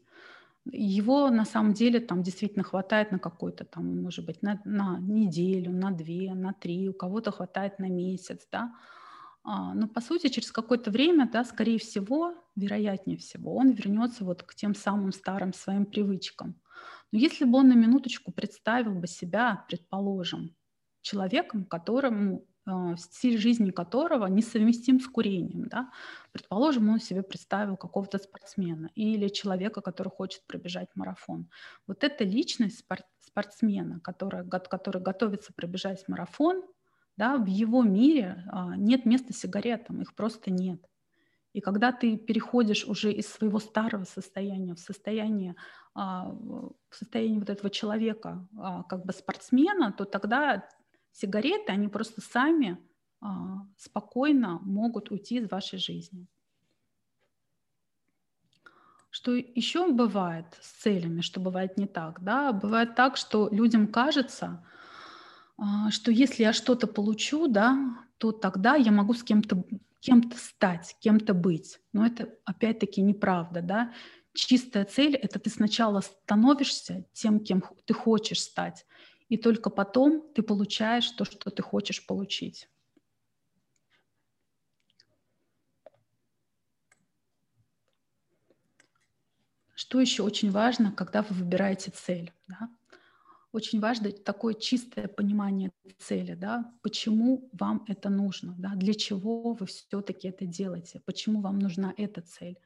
[0.65, 5.71] его на самом деле там действительно хватает на какой-то там, может быть, на, на неделю,
[5.71, 8.73] на две, на три, у кого-то хватает на месяц, да.
[9.43, 14.43] А, но по сути через какое-то время, да, скорее всего, вероятнее всего, он вернется вот
[14.43, 16.61] к тем самым старым своим привычкам.
[17.11, 20.55] Но если бы он на минуточку представил бы себя, предположим,
[21.01, 22.45] человеком, которому
[22.97, 25.67] стиль жизни которого несовместим с курением.
[25.67, 25.91] Да?
[26.31, 31.49] Предположим, он себе представил какого-то спортсмена или человека, который хочет пробежать марафон.
[31.87, 32.85] Вот эта личность
[33.19, 36.63] спортсмена, которая, который готовится пробежать марафон,
[37.17, 40.81] да, в его мире а, нет места сигаретам, их просто нет.
[41.53, 45.55] И когда ты переходишь уже из своего старого состояния в состояние,
[45.93, 48.47] а, в состояние вот этого человека,
[48.87, 50.65] как бы спортсмена, то тогда
[51.11, 52.77] Сигареты, они просто сами
[53.19, 56.27] а, спокойно могут уйти из вашей жизни.
[59.09, 62.23] Что еще бывает с целями, что бывает не так?
[62.23, 62.53] Да?
[62.53, 64.65] Бывает так, что людям кажется,
[65.57, 69.63] а, что если я что-то получу, да, то тогда я могу с кем-то
[70.01, 71.79] кем-то стать, кем-то быть.
[71.93, 73.61] Но это опять-таки неправда.
[73.61, 73.93] Да?
[74.33, 78.85] Чистая цель— это ты сначала становишься тем, кем ты хочешь стать,
[79.31, 82.67] и только потом ты получаешь то, что ты хочешь получить.
[89.73, 92.33] Что еще очень важно, когда вы выбираете цель?
[92.49, 92.69] Да?
[93.53, 96.69] Очень важно такое чистое понимание цели, да?
[96.81, 98.75] почему вам это нужно, да?
[98.75, 102.59] для чего вы все-таки это делаете, почему вам нужна эта цель.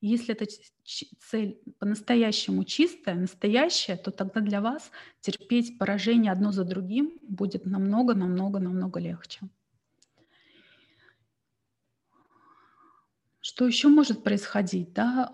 [0.00, 0.46] Если эта
[0.84, 8.14] цель по-настоящему чистая, настоящая, то тогда для вас терпеть поражение одно за другим будет намного,
[8.14, 9.40] намного, намного легче.
[13.40, 14.92] Что еще может происходить?
[14.92, 15.32] Да?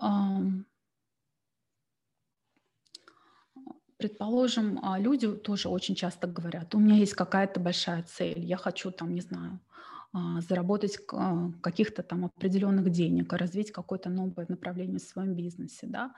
[3.97, 8.91] Предположим, а, люди тоже очень часто говорят, у меня есть какая-то большая цель, я хочу
[8.91, 9.59] там, не знаю,
[10.41, 16.13] заработать а, каких-то там определенных денег, развить какое-то новое направление в своем бизнесе, да,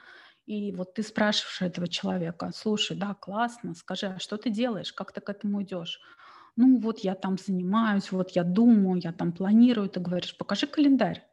[0.45, 5.11] и вот ты спрашиваешь этого человека, слушай, да, классно, скажи, а что ты делаешь, как
[5.11, 5.99] ты к этому идешь?
[6.55, 11.23] Ну вот я там занимаюсь, вот я думаю, я там планирую, ты говоришь, покажи календарь.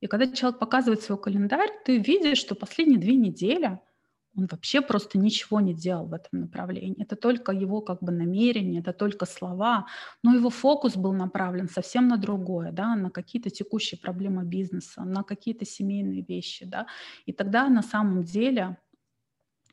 [0.00, 3.78] И когда человек показывает свой календарь, ты видишь, что последние две недели–
[4.36, 7.02] он вообще просто ничего не делал в этом направлении.
[7.02, 9.86] Это только его как бы намерение, это только слова,
[10.22, 15.22] но его фокус был направлен совсем на другое, да, на какие-то текущие проблемы бизнеса, на
[15.22, 16.86] какие-то семейные вещи, да.
[17.26, 18.78] И тогда на самом деле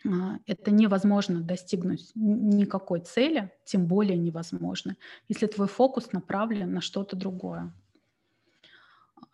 [0.06, 4.96] а, это невозможно достигнуть никакой цели, тем более невозможно,
[5.28, 7.74] если твой фокус направлен на что-то другое.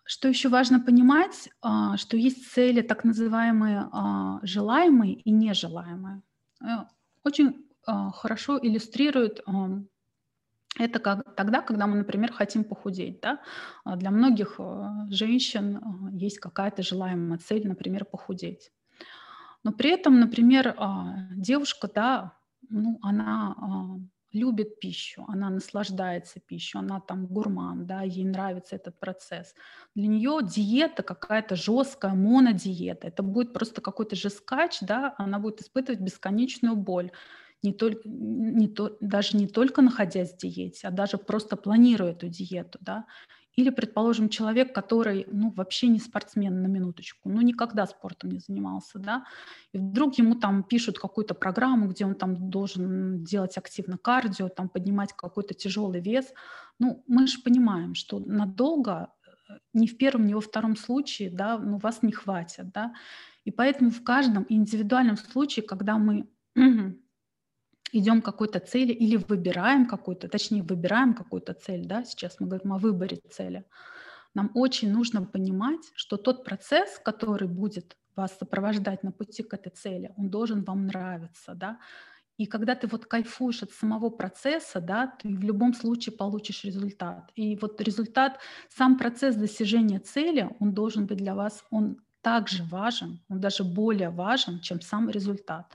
[0.08, 6.22] Что еще важно понимать, а, что есть цели так называемые а, желаемые и нежелаемые.
[6.62, 6.84] Э,
[7.24, 9.40] очень а, хорошо иллюстрирует
[10.78, 13.20] это как, тогда, когда мы, например, хотим похудеть.
[13.20, 13.40] Да?
[13.96, 14.60] Для многих
[15.08, 18.70] женщин есть какая-то желаемая цель, например, похудеть.
[19.64, 20.76] Но при этом, например,
[21.34, 22.32] девушка, да,
[22.68, 23.56] ну, она
[24.36, 29.54] любит пищу, она наслаждается пищей, она там гурман, да, ей нравится этот процесс.
[29.94, 36.00] Для нее диета какая-то жесткая, монодиета, это будет просто какой-то жескач, да, она будет испытывать
[36.00, 37.10] бесконечную боль,
[37.62, 42.28] не только, не то, даже не только находясь в диете, а даже просто планируя эту
[42.28, 43.06] диету, да,
[43.56, 48.98] Или, предположим, человек, который, ну, вообще не спортсмен на минуточку, ну, никогда спортом не занимался,
[48.98, 49.24] да,
[49.72, 54.68] и вдруг ему там пишут какую-то программу, где он там должен делать активно кардио, там
[54.68, 56.32] поднимать какой-то тяжелый вес.
[56.78, 59.08] Ну, мы же понимаем, что надолго
[59.48, 62.92] э, ни в первом, ни во втором случае, да, ну, вас не хватит, да,
[63.46, 66.28] и поэтому в каждом индивидуальном случае, когда мы
[67.92, 72.72] идем к какой-то цели или выбираем какую-то, точнее, выбираем какую-то цель, да, сейчас мы говорим
[72.72, 73.64] о выборе цели,
[74.34, 79.70] нам очень нужно понимать, что тот процесс, который будет вас сопровождать на пути к этой
[79.70, 81.78] цели, он должен вам нравиться, да,
[82.38, 87.30] и когда ты вот кайфуешь от самого процесса, да, ты в любом случае получишь результат.
[87.34, 93.20] И вот результат, сам процесс достижения цели, он должен быть для вас, он также важен,
[93.28, 95.72] он даже более важен, чем сам результат.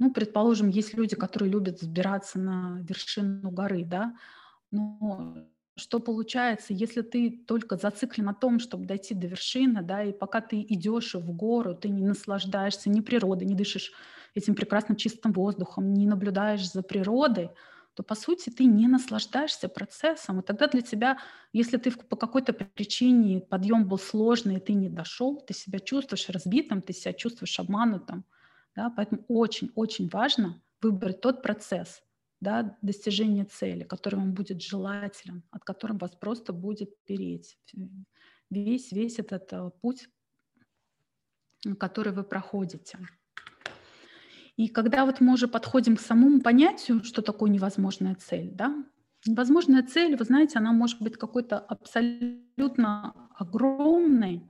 [0.00, 4.14] Ну, предположим, есть люди, которые любят взбираться на вершину горы, да,
[4.70, 5.46] но
[5.78, 10.42] что получается, если ты только зациклен на том, чтобы дойти до вершины, да, и пока
[10.42, 13.92] ты идешь в гору, ты не наслаждаешься ни природой, не дышишь
[14.36, 17.50] этим прекрасным чистым воздухом, не наблюдаешь за природой,
[17.94, 20.40] то, по сути, ты не наслаждаешься процессом.
[20.40, 21.18] И тогда для тебя,
[21.54, 26.28] если ты по какой-то причине подъем был сложный, и ты не дошел, ты себя чувствуешь
[26.28, 28.24] разбитым, ты себя чувствуешь обманутым.
[28.76, 28.90] Да?
[28.90, 32.02] Поэтому очень-очень важно выбрать тот процесс
[32.40, 37.58] да, достижения цели, который вам будет желателен, от которого вас просто будет переть.
[38.50, 40.08] Весь, весь этот э, путь,
[41.78, 42.98] который вы проходите.
[44.56, 48.84] И когда вот мы уже подходим к самому понятию, что такое невозможная цель, да,
[49.26, 54.48] невозможная цель, вы знаете, она может быть какой-то абсолютно огромной,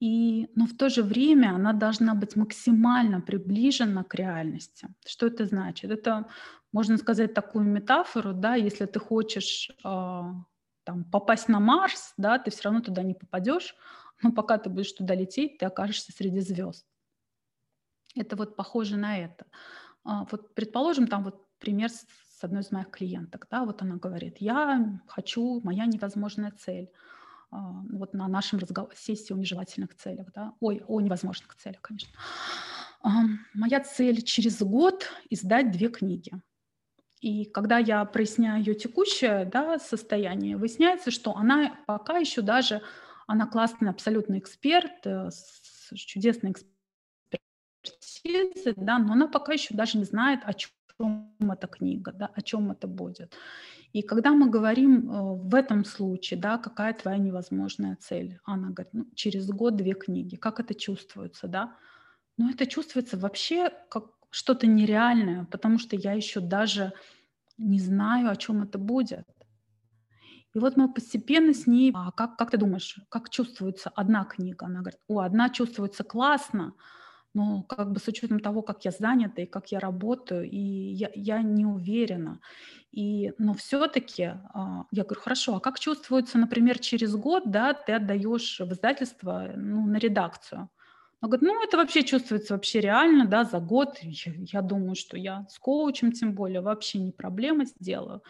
[0.00, 4.88] и, но в то же время она должна быть максимально приближена к реальности.
[5.04, 5.90] Что это значит?
[5.90, 6.28] Это,
[6.72, 10.22] можно сказать, такую метафору, да, если ты хочешь э,
[10.84, 13.74] там, попасть на Марс, да, ты все равно туда не попадешь,
[14.22, 16.86] но пока ты будешь туда лететь, ты окажешься среди звезд.
[18.14, 19.46] Это вот похоже на это.
[20.04, 22.06] А, вот предположим, там вот пример с
[22.44, 26.88] одной из моих клиенток, да, вот она говорит, я хочу, моя невозможная цель–
[27.50, 32.12] вот на нашем разговор, сессии о нежелательных целях, да, ой, о невозможных целях, конечно.
[33.54, 36.32] Моя цель через год издать две книги.
[37.20, 42.82] И когда я проясняю ее текущее да, состояние, выясняется, что она пока еще даже,
[43.26, 46.54] она классный абсолютный эксперт, э, с чудесной
[47.82, 50.70] экспертизой, да, но она пока еще даже не знает, о чем
[51.40, 53.36] эта книга, да, о чем это будет.
[53.92, 58.92] И когда мы говорим э, в этом случае, да, какая твоя невозможная цель, она говорит,
[58.92, 61.76] ну, через год две книги, как это чувствуется, да?
[62.36, 66.92] Ну, это чувствуется вообще как что-то нереальное, потому что я еще даже
[67.56, 69.26] не знаю, о чем это будет.
[70.54, 74.66] И вот мы постепенно с ней, а как, как ты думаешь, как чувствуется одна книга?
[74.66, 76.74] Она говорит, о, одна чувствуется классно,
[77.34, 81.10] но как бы с учетом того, как я занята и как я работаю, и я,
[81.14, 82.40] я не уверена.
[82.90, 84.22] И, но все-таки
[84.54, 89.52] а, я говорю, хорошо, а как чувствуется, например, через год, да, ты отдаешь в издательство
[89.54, 90.70] ну, на редакцию?
[91.20, 93.98] Она говорит, ну это вообще чувствуется вообще реально, да, за год.
[94.02, 98.22] Я, я думаю, что я с коучем тем более вообще не проблема сделаю.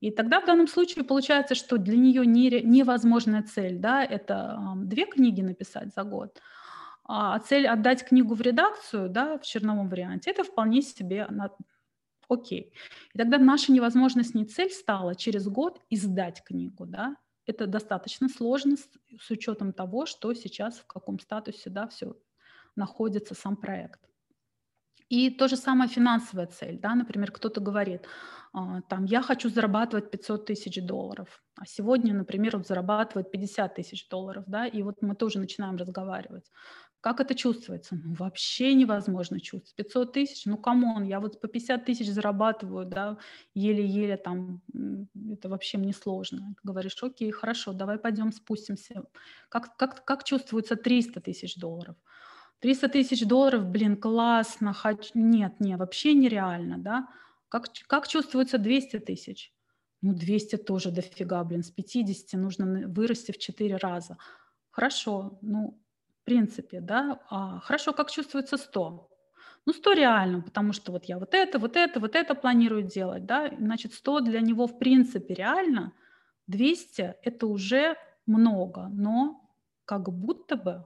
[0.00, 4.84] И тогда в данном случае получается, что для нее не, невозможная цель, да, это э,
[4.84, 6.40] две книги написать за год,
[7.08, 11.26] а цель отдать книгу в редакцию, да, в черновом варианте, это вполне себе
[12.28, 12.74] окей.
[13.14, 17.16] И тогда наша невозможность не цель стала через год издать книгу, да,
[17.46, 18.86] это достаточно сложно с,
[19.18, 22.14] с учетом того, что сейчас в каком статусе, да, все
[22.76, 24.00] находится сам проект.
[25.08, 28.06] И то же самое финансовая цель, да, например, кто-то говорит,
[28.52, 34.06] а, там, я хочу зарабатывать 500 тысяч долларов, а сегодня, например, он зарабатывает 50 тысяч
[34.10, 36.50] долларов, да, и вот мы тоже начинаем разговаривать.
[37.00, 37.94] Как это чувствуется?
[37.94, 39.76] Ну, вообще невозможно чувствовать.
[39.76, 43.18] 500 тысяч, ну, come on, я вот по 50 тысяч зарабатываю, да,
[43.54, 44.62] еле-еле там,
[45.30, 46.56] это вообще мне сложно.
[46.64, 49.04] Говоришь, окей, хорошо, давай пойдем спустимся.
[49.48, 51.94] Как, как, как чувствуется 300 тысяч долларов?
[52.58, 55.10] 300 тысяч долларов, блин, классно, хочу...
[55.14, 57.08] нет, нет, вообще нереально, да.
[57.48, 59.52] Как, как чувствуется 200 тысяч?
[60.02, 64.16] Ну, 200 тоже дофига, блин, с 50 нужно вырасти в 4 раза.
[64.70, 65.80] Хорошо, ну,
[66.28, 69.08] принципе, да, а, хорошо, как чувствуется 100?
[69.66, 73.24] Ну, 100 реально, потому что вот я вот это, вот это, вот это планирую делать,
[73.24, 75.92] да, значит, 100 для него в принципе реально,
[76.46, 79.40] 200– это уже много, но
[79.86, 80.84] как будто бы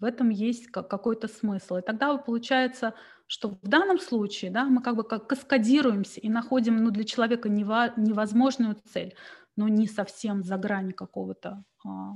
[0.00, 1.76] в этом есть какой-то смысл.
[1.76, 2.92] И тогда получается,
[3.26, 7.48] что в данном случае да, мы как бы как каскадируемся и находим ну, для человека
[7.48, 9.14] невозможную цель.
[9.56, 12.12] но не совсем за грани какого-то а,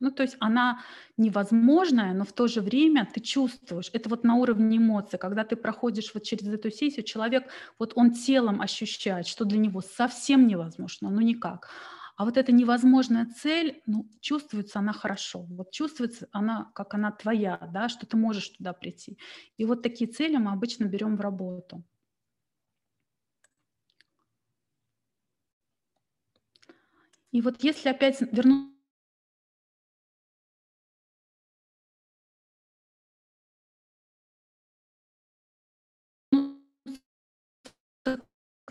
[0.00, 0.80] ну, то есть она
[1.16, 3.90] невозможная, но в то же время ты чувствуешь.
[3.92, 5.18] Это вот на уровне эмоций.
[5.18, 7.44] Когда ты проходишь вот через эту сессию, человек,
[7.78, 11.68] вот он телом ощущает, что для него совсем невозможно, ну никак.
[12.16, 15.40] А вот эта невозможная цель, ну, чувствуется она хорошо.
[15.48, 19.18] Вот чувствуется она, как она твоя, да, что ты можешь туда прийти.
[19.56, 21.82] И вот такие цели мы обычно берем в работу.
[27.32, 28.79] И вот если опять вернуться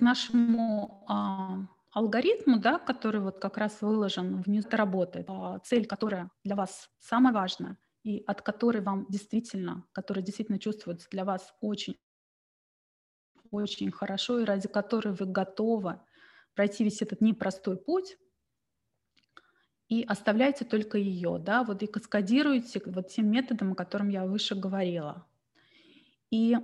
[0.09, 1.59] нашему а,
[1.91, 5.25] алгоритму, да, который вот как раз выложен внизу, работает.
[5.29, 11.07] А, цель, которая для вас самая важная и от которой вам действительно, которая действительно чувствуется
[11.11, 11.97] для вас очень
[13.51, 15.99] очень хорошо и ради которой вы готовы
[16.53, 18.17] пройти весь этот непростой путь,
[19.87, 24.53] и оставляйте только ее, да, вот и каскадируете вот тем методом, о котором я выше
[24.53, 25.25] говорила.
[26.29, 26.55] И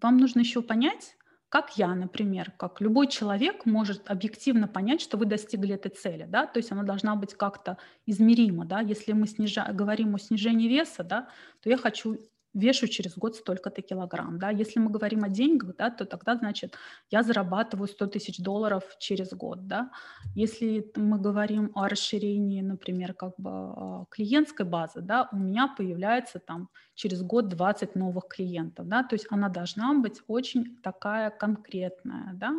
[0.00, 1.16] вам нужно еще понять,
[1.54, 6.46] как я, например, как любой человек может объективно понять, что вы достигли этой цели, да,
[6.46, 9.64] то есть она должна быть как-то измерима, да, если мы снижа...
[9.72, 11.28] говорим о снижении веса, да,
[11.62, 12.18] то я хочу
[12.54, 14.38] вешу через год столько-то килограмм.
[14.38, 14.50] Да?
[14.50, 16.76] Если мы говорим о деньгах, да, то тогда, значит,
[17.10, 19.66] я зарабатываю 100 тысяч долларов через год.
[19.66, 19.90] Да?
[20.34, 26.38] Если мы говорим о расширении, например, как бы а, клиентской базы, да, у меня появляется
[26.38, 28.88] там через год 20 новых клиентов.
[28.88, 29.02] Да?
[29.02, 32.34] То есть она должна быть очень такая конкретная.
[32.34, 32.52] Да?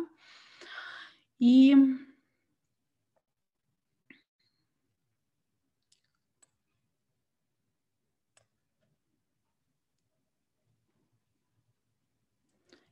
[1.38, 1.74] И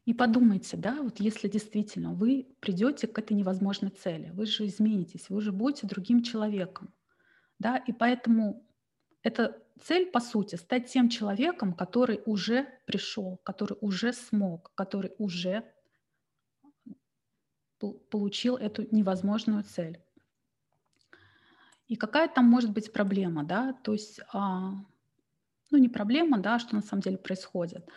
[0.04, 5.30] И подумайте, да, вот если действительно вы придете к этой невозможной цели, вы же изменитесь,
[5.30, 6.92] вы же будете другим человеком,
[7.58, 8.66] да, и поэтому
[9.22, 15.64] эта цель, по сути, стать тем человеком, который уже пришел, который уже смог, который уже
[18.10, 20.00] получил эту невозможную цель.
[21.86, 24.72] И какая там может быть проблема, да, то есть, а,
[25.70, 27.88] ну не проблема, да, что на самом деле происходит,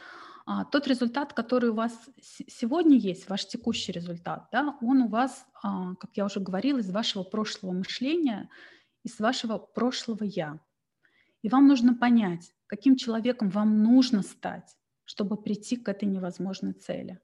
[0.72, 5.96] тот результат, который у вас сегодня есть, ваш текущий результат, да, он у вас, а,
[5.96, 8.50] как я уже говорила, из вашего прошлого мышления,
[9.04, 10.60] из вашего прошлого «я».
[11.42, 17.20] И вам нужно понять, каким человеком вам нужно стать, чтобы прийти к этой невозможной цели.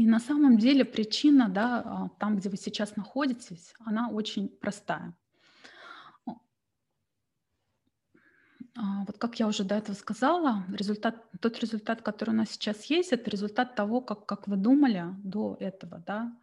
[0.00, 5.14] И на самом деле причина, да, а, там, где вы сейчас находитесь, она очень простая.
[6.26, 6.32] А,
[9.06, 13.12] вот как я уже до этого сказала, результат, тот результат, который у нас сейчас есть,
[13.12, 16.02] это результат того, как, как вы думали до этого.
[16.06, 16.34] Да?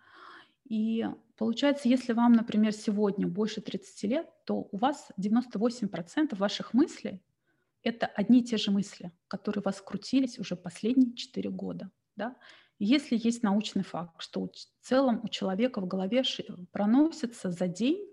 [0.70, 7.24] И получается, если вам, например, сегодня больше 30 лет, то у вас 98% ваших мыслей–
[7.82, 11.90] это одни и те же мысли, которые вас крутились уже последние 4 года.
[12.16, 12.36] Да?
[12.80, 14.52] Если есть научный факт, что в
[14.82, 16.24] целом у человека в голове
[16.72, 18.12] проносится за день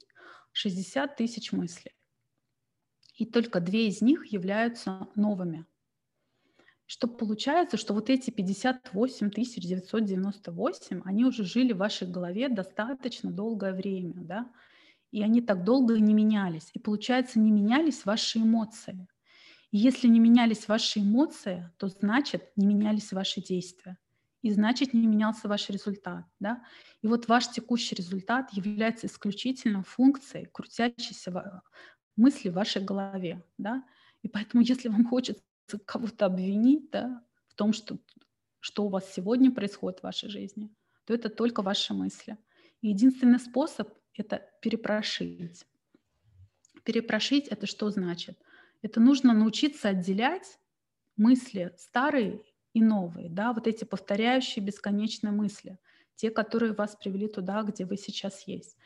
[0.53, 1.93] 60 тысяч мыслей,
[3.17, 5.67] и только две из них являются новыми,
[6.87, 13.75] что получается, что вот эти 58 998, они уже жили в вашей голове достаточно долгое
[13.75, 14.51] время, да,
[15.11, 16.71] и они так долго не менялись.
[16.73, 19.07] И получается, не менялись ваши эмоции.
[19.71, 23.99] И если не менялись ваши эмоции, то значит, не менялись ваши действия
[24.45, 26.27] и значит не менялся ваш результат.
[26.39, 26.63] Да?
[27.01, 31.63] И вот ваш текущий результат является исключительно функцией крутящейся
[32.15, 33.43] мысли в вашей голове.
[33.57, 33.83] Да?
[34.21, 35.43] И поэтому, если вам хочется
[35.87, 37.99] кого-то обвинить да, в том, что,
[38.61, 40.71] что у вас сегодня происходит в вашей жизни,
[41.07, 42.37] то это только ваши мысли.
[42.83, 45.65] И единственный способ— это перепрошить.
[46.83, 48.39] Перепрошить— это что значит?
[48.83, 50.59] Это нужно научиться отделять
[51.17, 52.43] мысли старые
[52.75, 55.79] и новые, да, вот эти повторяющие бесконечные мысли,
[56.17, 58.77] те, которые вас привели туда, где вы сейчас есть.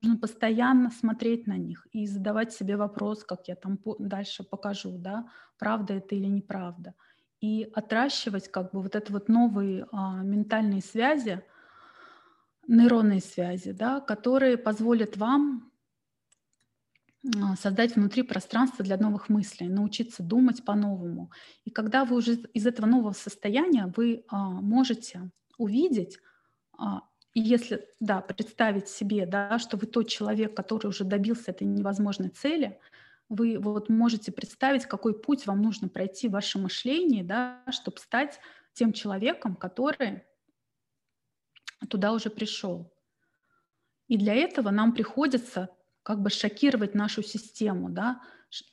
[0.00, 5.28] Нужно постоянно смотреть на них и задавать себе вопрос, как я там дальше покажу, да,
[5.58, 6.94] правда это или неправда.
[7.40, 11.42] И отращивать как бы вот это вот новые а, ментальные связи,
[12.66, 15.72] нейронные связи, да, которые позволят вам
[17.56, 21.30] создать внутри пространство для новых мыслей, научиться думать по-новому.
[21.64, 26.18] И когда вы уже из этого нового состояния, вы а, можете увидеть,
[26.76, 27.02] а,
[27.32, 32.78] если, да, представить себе, да, что вы тот человек, который уже добился этой невозможной цели,
[33.30, 38.38] вы вот можете представить, какой путь вам нужно пройти в вашем мышлении, да, чтобы стать
[38.74, 40.24] тем человеком, который
[41.88, 42.92] туда уже пришел.
[44.08, 45.70] И для этого нам приходится
[46.04, 48.20] как бы шокировать нашу систему, да,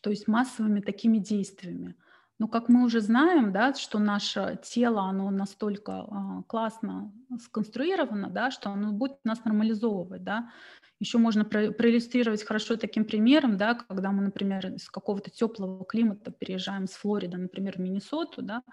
[0.01, 1.95] то есть массовыми такими действиями.
[2.37, 8.49] Но как мы уже знаем, да, что наше тело, оно настолько а, классно сконструировано, да,
[8.51, 10.51] что оно будет нас нормализовывать, да,
[10.99, 16.31] еще можно про проиллюстрировать хорошо таким примером, да, когда мы, например, из какого-то теплого климата
[16.31, 18.63] переезжаем с Флориды, например, в Миннесоту, да,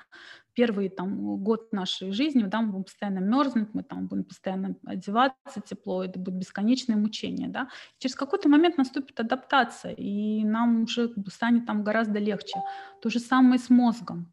[0.59, 5.61] первый там год нашей жизни, да, мы будем постоянно мерзнуть, мы там будем постоянно одеваться
[5.65, 7.69] тепло, это будет бесконечное мучение, да.
[7.99, 12.61] Через какой-то момент наступит адаптация, и нам уже станет там гораздо легче.
[13.01, 14.33] То же самое с мозгом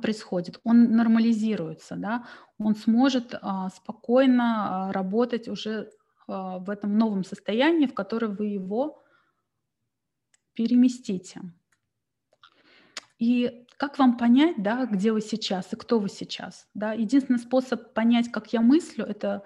[0.00, 2.24] происходит, он нормализируется, да,
[2.58, 5.90] он сможет а, спокойно а, работать уже
[6.28, 9.02] а, в этом новом состоянии, в которое вы его
[10.54, 11.40] переместите.
[13.18, 16.66] И как вам понять, да, где вы сейчас и кто вы сейчас?
[16.74, 16.92] Да?
[16.92, 19.42] Единственный способ понять, как я мыслю, это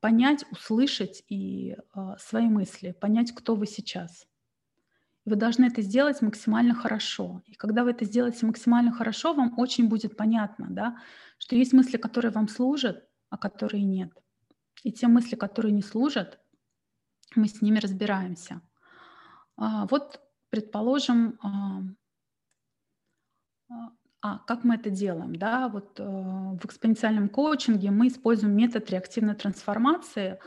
[0.00, 4.26] понять, услышать и э, свои мысли, понять, кто вы сейчас.
[5.24, 7.42] Вы должны это сделать максимально хорошо.
[7.46, 10.98] И когда вы это сделаете максимально хорошо, вам очень будет понятно, да,
[11.38, 14.10] что есть мысли, которые вам служат, а которые нет.
[14.82, 16.38] И те мысли, которые не служат,
[17.34, 18.60] мы с ними разбираемся.
[19.56, 21.38] А, вот, предположим,
[23.74, 23.90] а,
[24.22, 25.34] а, а как мы это делаем?
[25.36, 30.38] Да, вот э, в экспоненциальном коучинге мы используем метод реактивной трансформации,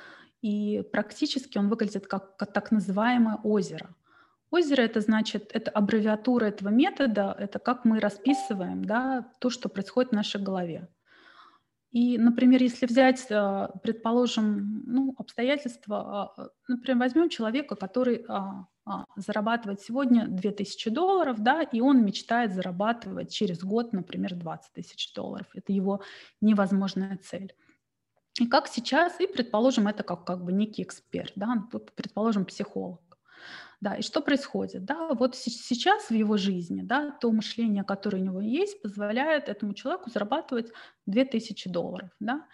[0.42, 3.90] и практически он выглядит как, как так называемое озеро.
[4.50, 10.12] Озеро это значит, это аббревиатура этого метода, это как мы расписываем да, то, что происходит
[10.12, 10.88] в нашей голове.
[11.92, 18.26] И, например, если взять, а, предположим, ну, обстоятельства, а, например, возьмем человека, который
[18.88, 25.14] а, зарабатывает сегодня 2000 долларов, да, и он мечтает зарабатывать через год, например, 20 тысяч
[25.14, 25.48] долларов.
[25.54, 26.02] Это его
[26.40, 27.54] невозможная цель.
[28.40, 33.02] И как сейчас, и предположим, это как, как бы некий эксперт, да, предположим, психолог.
[33.82, 34.86] Да, и что происходит?
[34.86, 39.74] Да, вот сейчас в его жизни, да, то мышление, которое у него есть, позволяет этому
[39.74, 40.72] человеку зарабатывать
[41.08, 42.46] 2000 долларов, да.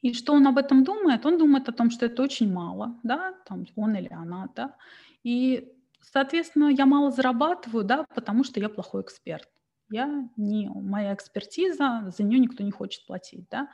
[0.00, 1.24] И что он об этом думает?
[1.24, 4.74] Он думает о том, что это очень мало, да, там он или она, да.
[5.22, 5.72] И,
[6.02, 9.48] соответственно, я мало зарабатываю, да, потому что я плохой эксперт.
[9.90, 13.68] Я не, моя экспертиза, за нее никто не хочет платить, да.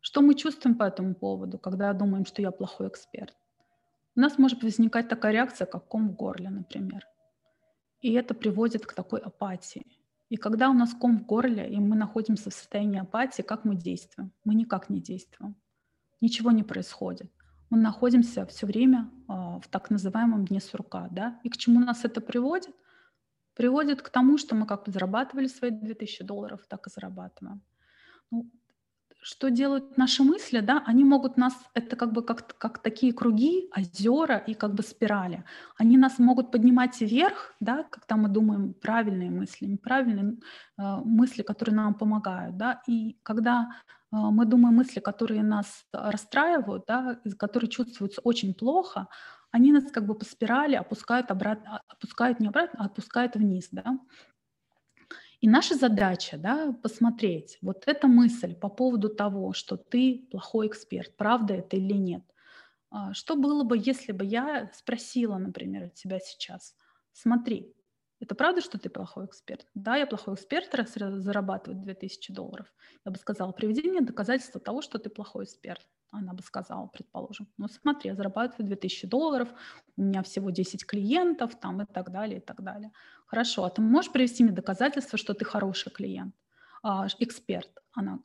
[0.00, 3.34] Что мы чувствуем по этому поводу, когда думаем, что я плохой эксперт?
[4.16, 7.06] у нас может возникать такая реакция, как ком в горле, например.
[8.00, 9.84] И это приводит к такой апатии.
[10.30, 13.76] И когда у нас ком в горле, и мы находимся в состоянии апатии, как мы
[13.76, 14.32] действуем?
[14.44, 15.54] Мы никак не действуем.
[16.20, 17.30] Ничего не происходит.
[17.70, 21.08] Мы находимся все время э, в так называемом дне сурка.
[21.10, 21.40] Да?
[21.42, 22.74] И к чему нас это приводит?
[23.54, 27.62] Приводит к тому, что мы как зарабатывали свои 2000 долларов, так и зарабатываем.
[28.30, 28.50] Ну,
[29.26, 33.68] что делают наши мысли, да, они могут нас, это как бы как, как такие круги,
[33.76, 35.42] озера и как бы спирали.
[35.76, 40.36] Они нас могут поднимать вверх, да, когда мы думаем правильные мысли, неправильные
[40.78, 43.68] э, мысли, которые нам помогают, да, и когда
[44.30, 49.08] мы думаем мысли, которые нас расстраивают, да, которые чувствуются очень плохо,
[49.50, 53.98] они нас как бы по спирали опускают обратно, опускают не обратно, а отпускают вниз, да.
[55.40, 61.16] И наша задача да, посмотреть, вот эта мысль по поводу того, что ты плохой эксперт,
[61.16, 62.22] правда это или нет.
[62.90, 66.76] А, что было бы, если бы я спросила, например, тебя сейчас,
[67.12, 67.75] смотри,
[68.20, 69.66] это правда, что ты плохой эксперт?
[69.74, 72.72] Да, я плохой эксперт, раз зарабатываю 2000 долларов.
[73.04, 77.48] Я бы сказала, приведи мне доказательства того, что ты плохой эксперт она бы сказала, предположим,
[77.58, 79.48] ну смотри, я зарабатываю 2000 долларов,
[79.96, 82.92] у меня всего 10 клиентов там и так далее, и так далее.
[83.26, 86.34] Хорошо, а ты можешь привести мне доказательства, что ты хороший клиент,
[86.82, 87.70] а, эксперт?
[87.92, 88.20] Она,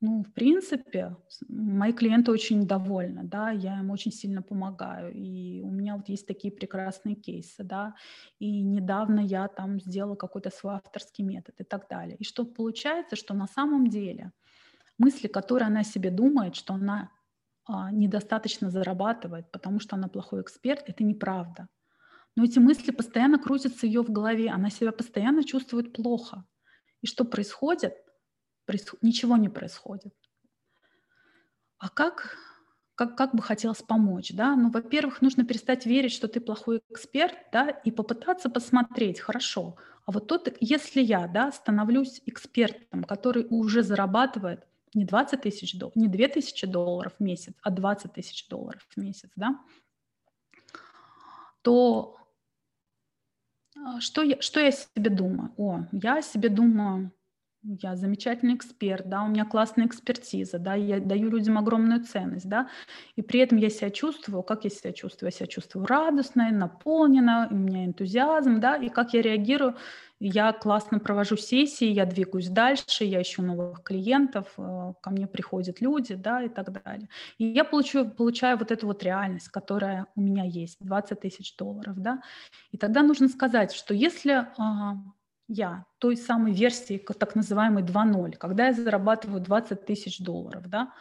[0.00, 1.16] ну, в принципе,
[1.48, 6.26] мои клиенты очень довольны, да, я им очень сильно помогаю, и у меня вот есть
[6.26, 7.94] такие прекрасные кейсы, да,
[8.38, 12.16] и недавно я там сделала какой-то свой авторский метод и так далее.
[12.18, 14.32] И что получается, что на самом деле–
[14.98, 17.10] мысли, которые она себе думает, что она
[17.66, 21.68] а, недостаточно зарабатывает, потому что она плохой эксперт, это неправда.
[22.34, 26.44] Но эти мысли постоянно крутятся ее в голове, она себя постоянно чувствует плохо.
[27.02, 27.94] И что происходит?
[29.02, 30.14] Ничего не происходит.
[31.78, 32.36] А как,
[32.94, 34.32] как, как бы хотелось помочь?
[34.32, 34.56] Да?
[34.56, 40.12] Ну, во-первых, нужно перестать верить, что ты плохой эксперт, да, и попытаться посмотреть, хорошо, а
[40.12, 44.64] вот тот, если я да, становлюсь экспертом, который уже зарабатывает
[44.94, 48.96] не 20 тысяч долларов, не 2 тысячи долларов в месяц, а 20 тысяч долларов в
[49.00, 49.58] месяц, да,
[51.62, 52.16] то
[53.78, 55.52] А, что я, что я себе думаю?
[55.56, 57.12] О, я себе думаю,
[57.80, 62.68] я замечательный эксперт, да, у меня классная экспертиза, да, я даю людям огромную ценность, да,
[63.16, 65.28] и при этом я себя чувствую, как я себя чувствую?
[65.28, 69.76] Я себя чувствую радостной, наполнена, у меня энтузиазм, да, и как я реагирую?
[70.18, 75.82] Я классно провожу сессии, я двигаюсь дальше, я ищу новых клиентов, э, ко мне приходят
[75.82, 77.08] люди, да, и так далее.
[77.36, 81.96] И я получаю, получаю вот эту вот реальность, которая у меня есть, 20 тысяч долларов,
[81.98, 82.22] да,
[82.72, 84.94] и тогда нужно сказать, что если а,
[85.48, 90.92] я той самой версии, так называемой 2.0, когда я зарабатываю 20 тысяч долларов, да,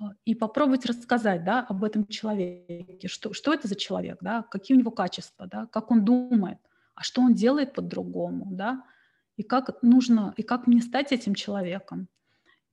[0.00, 4.76] а, и попробовать рассказать да, об этом человеке, что, что это за человек, да, какие
[4.76, 6.58] у него качества, да, как он думает,
[6.94, 8.82] а что он делает по-другому, да,
[9.36, 12.08] и как нужно, и как мне стать этим человеком.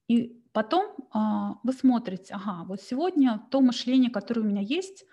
[0.08, 5.06] И потом а, вы смотрите, ага, вот сегодня то мышление, которое у меня есть,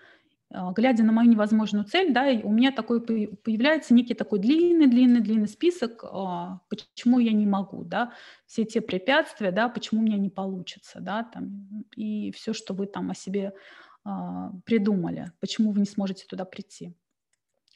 [0.75, 6.61] глядя на мою невозможную цель, да, у меня такой появляется некий такой длинный-длинный-длинный список, а,
[6.69, 8.13] почему я не могу, да,
[8.45, 12.85] все те препятствия, да, почему у меня не получится, да, там, и все, что вы
[12.85, 13.53] там о себе
[14.03, 16.93] а, придумали, почему вы не сможете туда прийти.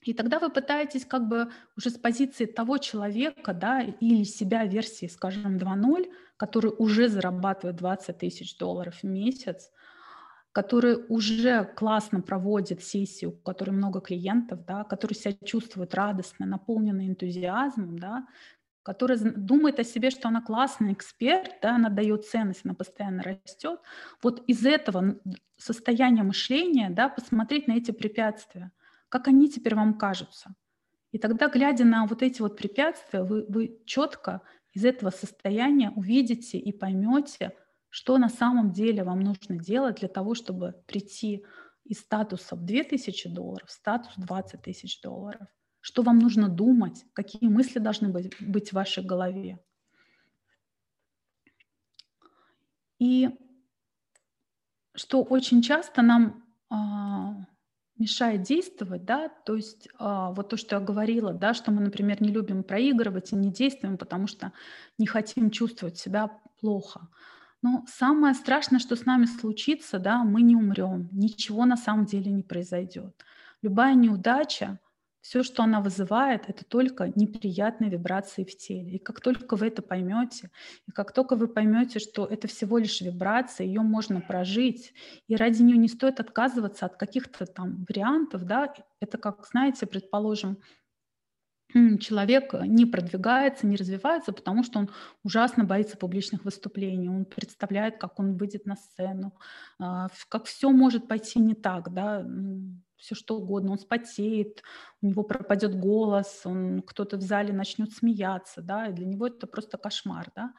[0.04, 5.08] И тогда вы пытаетесь как бы уже с позиции того человека, да, или себя версии,
[5.08, 9.72] скажем, 2.0, который уже зарабатывает 20 тысяч долларов в месяц,
[10.52, 17.08] который уже классно проводит сессию, у которой много клиентов, да, который себя чувствует радостно, наполненный
[17.08, 18.28] энтузиазмом, да,
[18.84, 23.80] который думает о себе, что она классный эксперт, да, она дает ценность, она постоянно растет.
[24.24, 25.20] Вот из этого
[25.58, 28.72] состояния мышления да, посмотреть на эти препятствия,
[29.10, 30.56] как они теперь вам кажутся.
[31.12, 34.42] И тогда, глядя на вот эти вот препятствия, вы, вы четко
[34.74, 37.54] из этого состояния увидите и поймете,
[37.90, 41.46] что на самом деле вам нужно делать для того, чтобы прийти
[41.84, 45.48] из статуса в 2000 долларов в статус 20 тысяч долларов?
[45.82, 47.06] Что вам нужно думать?
[47.14, 49.60] Какие мысли должны быть, быть в вашей голове?
[53.00, 53.30] И
[54.94, 57.46] что очень часто нам а,
[57.98, 62.22] мешает действовать, да, то есть а, вот то, что я говорила, да, что мы, например,
[62.22, 64.52] не любим проигрывать и не действуем, потому что
[64.98, 66.30] не хотим чувствовать себя
[66.60, 67.08] плохо.
[67.62, 72.32] Но самое страшное, что с нами случится, да, мы не умрем, ничего на самом деле
[72.32, 73.14] не произойдет.
[73.62, 74.80] Любая неудача,
[75.22, 78.94] все, что она вызывает, это только неприятные вибрации в теле.
[78.94, 80.50] И как только вы это поймете,
[80.88, 84.94] и как только вы поймете, что это всего лишь вибрация, ее можно прожить,
[85.28, 90.60] и ради нее не стоит отказываться от каких-то там вариантов, да, это как, знаете, предположим,
[92.00, 94.90] человек не продвигается, не развивается, потому что он
[95.24, 99.34] ужасно боится публичных выступлений, он представляет, как он выйдет на сцену,
[99.80, 102.26] а, как все может пойти не так, да,
[102.98, 104.64] все что угодно, он спотеет,
[105.02, 109.48] у него пропадет голос, он, кто-то в зале начнет смеяться, да, и для него это
[109.48, 110.54] просто кошмар, да.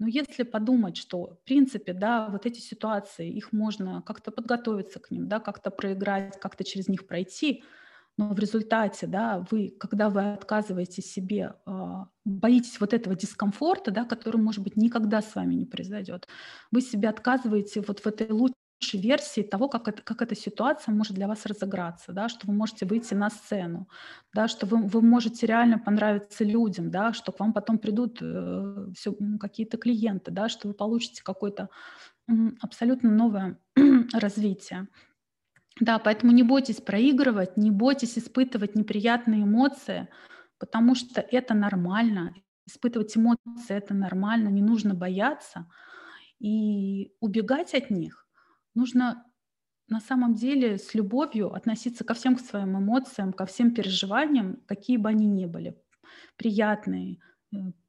[0.00, 5.10] Но если подумать, что, в принципе, да, вот эти ситуации, их можно как-то подготовиться к
[5.10, 7.62] ним, да, как-то проиграть, как-то через них пройти–
[8.18, 14.04] но в результате, да, вы, когда вы отказываете себе, а, боитесь вот этого дискомфорта, да,
[14.04, 16.26] который, может быть, никогда с вами не произойдет,
[16.72, 21.14] вы себе отказываете вот в этой лучшей версии того, как, это, как эта ситуация может
[21.14, 23.88] для вас разыграться, да, что вы можете выйти на сцену,
[24.34, 28.88] да, что вы, вы можете реально понравиться людям, да, что к вам потом придут э,
[28.96, 31.68] все, какие-то клиенты, да, что вы получите какое-то
[32.60, 33.58] абсолютно новое
[34.12, 34.88] развитие.
[35.80, 40.08] Да, поэтому не бойтесь проигрывать, не бойтесь испытывать неприятные эмоции,
[40.58, 42.34] потому что это нормально.
[42.66, 45.66] Испытывать эмоции– это нормально, не нужно бояться.
[46.40, 48.26] И убегать от них
[48.74, 49.24] нужно
[49.88, 54.96] на самом деле с любовью относиться ко всем к своим эмоциям, ко всем переживаниям, какие
[54.98, 55.80] бы они ни были.
[56.36, 57.18] Приятные,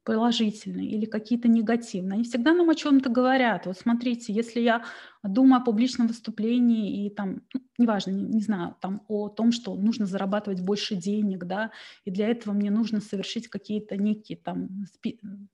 [0.04, 3.66] положительные или какие-то негативные, они всегда нам о чем-то говорят.
[3.66, 4.84] Вот смотрите, если я
[5.22, 9.74] думаю о публичном выступлении и там, ну, неважно, не, не знаю, там о том, что
[9.76, 11.70] нужно зарабатывать больше денег, да,
[12.06, 14.68] и для этого мне нужно совершить какие-то некие там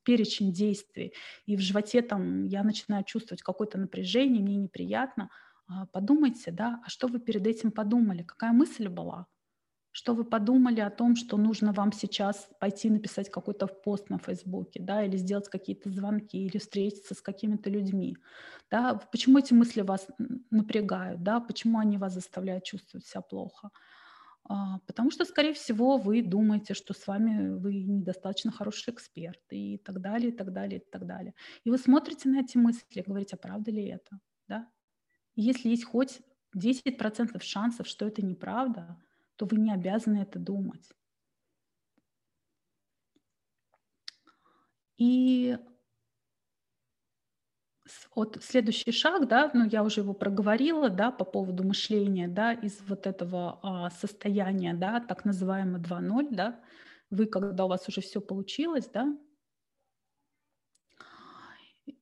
[0.04, 1.12] перечень действий,
[1.46, 5.30] и в животе там я начинаю чувствовать какое-то напряжение, мне неприятно,
[5.68, 9.26] а подумайте, да, а что вы перед этим подумали, какая мысль была?
[9.96, 14.78] Что вы подумали о том, что нужно вам сейчас пойти написать какой-то пост на Фейсбуке,
[14.82, 18.18] да, или сделать какие-то звонки, или встретиться с какими-то людьми,
[18.70, 20.06] да, почему эти мысли вас
[20.50, 23.70] напрягают, да, почему они вас заставляют чувствовать себя плохо,
[24.44, 29.78] а, потому что, скорее всего, вы думаете, что с вами вы недостаточно хороший эксперт и
[29.78, 31.32] так далее, и так далее, и так далее.
[31.64, 34.68] И вы смотрите на эти мысли, говорите, а правда ли это, да?
[35.36, 36.20] И если есть хоть
[36.54, 38.98] 10% шансов, что это неправда,
[39.36, 40.90] то вы не обязаны это думать.
[44.98, 45.58] И
[48.14, 52.80] вот следующий шаг, да, ну я уже его проговорила, да, по поводу мышления, да, из
[52.88, 56.60] вот этого а, состояния, да, так называемого 2.0, да,
[57.10, 59.16] вы, когда у вас уже все получилось, да,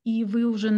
[0.04, 0.70] и вы уже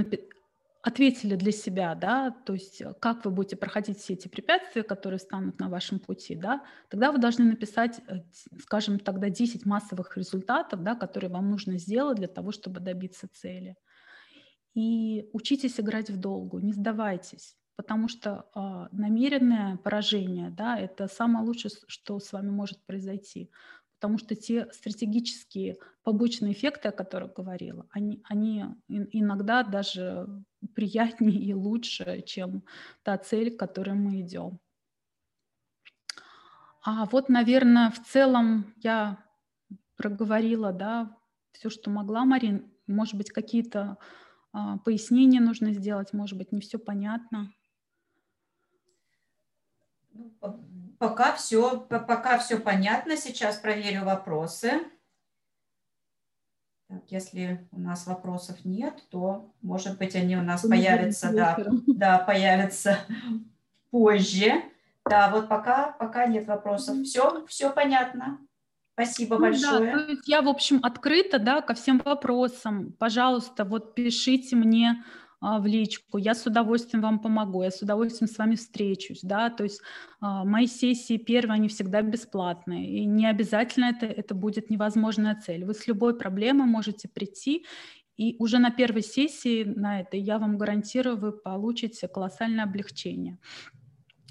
[0.87, 5.19] ответили для себя, да, то есть э, как вы будете проходить все эти препятствия, которые
[5.19, 8.21] станут на вашем пути, да, тогда вы должны написать, э,
[8.61, 13.75] скажем, тогда 10 массовых результатов, да, которые вам нужно сделать для того, чтобы добиться цели.
[14.75, 21.45] И учитесь играть в долгу, не сдавайтесь, потому что а, намеренное поражение, да, это самое
[21.45, 23.51] лучшее, что с вами может произойти
[23.99, 30.29] потому что те стратегические побочные эффекты, о которых говорила, они, они иногда даже
[30.67, 32.65] приятнее и лучше, чем
[33.03, 34.59] та цель, к которой мы идем.
[36.83, 39.25] А вот, наверное, в целом я
[39.97, 41.17] проговорила, да,
[41.53, 42.71] все, что могла, Марин.
[42.87, 43.99] Может быть, какие-то
[44.53, 47.53] а, пояснения нужно сделать, может быть, не все понятно.
[50.13, 50.33] Ну,
[50.99, 53.17] пока все, пока все понятно.
[53.17, 54.81] Сейчас проверю вопросы.
[56.89, 61.57] Так, если у нас вопросов нет, то, может быть, они у нас Мы появятся, да,
[61.87, 62.99] да, появятся
[63.91, 64.63] позже.
[65.05, 67.03] Да, вот пока, пока нет вопросов.
[67.03, 68.39] Все, все понятно.
[68.93, 69.93] Спасибо ну, большое.
[69.93, 72.93] Да, то есть я, в общем, открыта, да, ко всем вопросам.
[72.99, 75.05] Пожалуйста, вот пишите мне
[75.41, 79.65] в личку, я с удовольствием вам помогу, я с удовольствием с вами встречусь, да, то
[79.65, 79.81] есть
[80.21, 85.65] а, мои сессии первые, они всегда бесплатные, и не обязательно это, это будет невозможная цель.
[85.65, 87.67] Вы с любой проблемой можете прийти,
[88.17, 93.39] и уже на первой сессии на этой я вам гарантирую, вы получите колоссальное облегчение.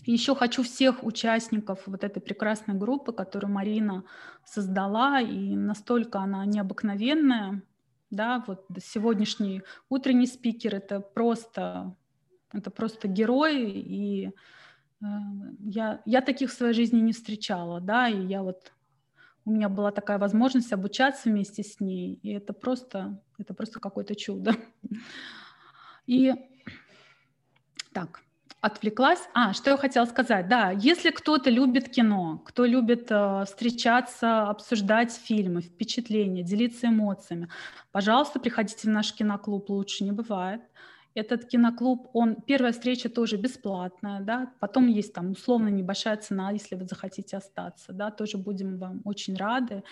[0.07, 4.03] Еще хочу всех участников вот этой прекрасной группы, которую Марина
[4.43, 7.63] создала, и настолько она необыкновенная,
[8.09, 11.95] да, вот сегодняшний утренний спикер это просто,
[12.53, 15.05] это просто герой, и э,
[15.59, 18.71] я, я таких в своей жизни не встречала, да, и я вот
[19.45, 24.15] у меня была такая возможность обучаться вместе с ней, и это просто, это просто какое-то
[24.15, 24.55] чудо.
[26.07, 26.33] И
[27.93, 28.21] так,
[28.61, 29.21] отвлеклась.
[29.33, 30.47] А, что я хотела сказать.
[30.47, 37.49] Да, если кто-то любит кино, кто любит э, встречаться, обсуждать фильмы, впечатления, делиться эмоциями,
[37.91, 40.61] пожалуйста, приходите в наш киноклуб, лучше не бывает.
[41.15, 46.75] Этот киноклуб, он, первая встреча тоже бесплатная, да, потом есть там условно небольшая цена, если
[46.75, 49.83] вы захотите остаться, да, тоже будем вам очень рады.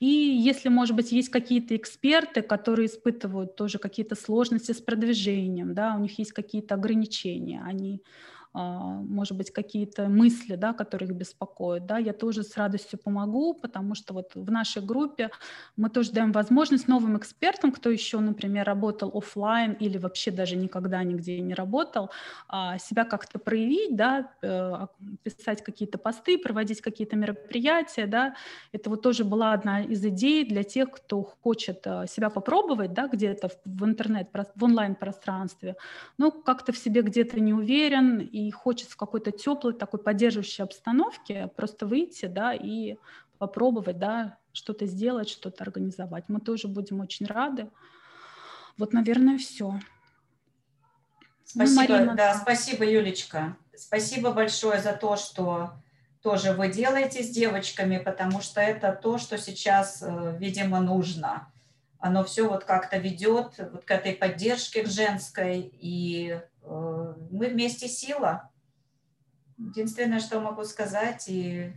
[0.00, 5.94] И если, может быть, есть какие-то эксперты, которые испытывают тоже какие-то сложности с продвижением, да,
[5.96, 8.02] у них есть какие-то ограничения, они
[8.56, 13.94] может быть, какие-то мысли, да, которые их беспокоят, да, я тоже с радостью помогу, потому
[13.94, 15.30] что вот в нашей группе
[15.76, 21.02] мы тоже даем возможность новым экспертам, кто еще, например, работал офлайн или вообще даже никогда
[21.02, 22.10] нигде не работал,
[22.48, 24.86] а, себя как-то проявить, да, э,
[25.22, 28.34] писать какие-то посты, проводить какие-то мероприятия, да,
[28.72, 33.08] это вот тоже была одна из идей для тех, кто хочет э, себя попробовать, да,
[33.08, 35.76] где-то в интернет, в онлайн-пространстве,
[36.18, 40.62] но как-то в себе где-то не уверен и и хочется в какой-то теплой, такой поддерживающей
[40.62, 42.96] обстановке просто выйти, да, и
[43.38, 46.24] попробовать, да, что-то сделать, что-то организовать.
[46.28, 47.68] Мы тоже будем очень рады.
[48.78, 49.72] Вот, наверное, все.
[49.72, 49.80] Ну,
[51.44, 53.56] спасибо, ну, Марина, да, спасибо, Юлечка.
[53.74, 55.72] Спасибо большое за то, что
[56.22, 61.52] тоже вы делаете с девочками, потому что это то, что сейчас, э, видимо, нужно.
[61.98, 66.95] Оно все вот как-то ведет вот к этой поддержке женской, и Э,
[67.30, 68.50] мы вместе сила.
[69.58, 71.72] Единственное, что могу сказать, и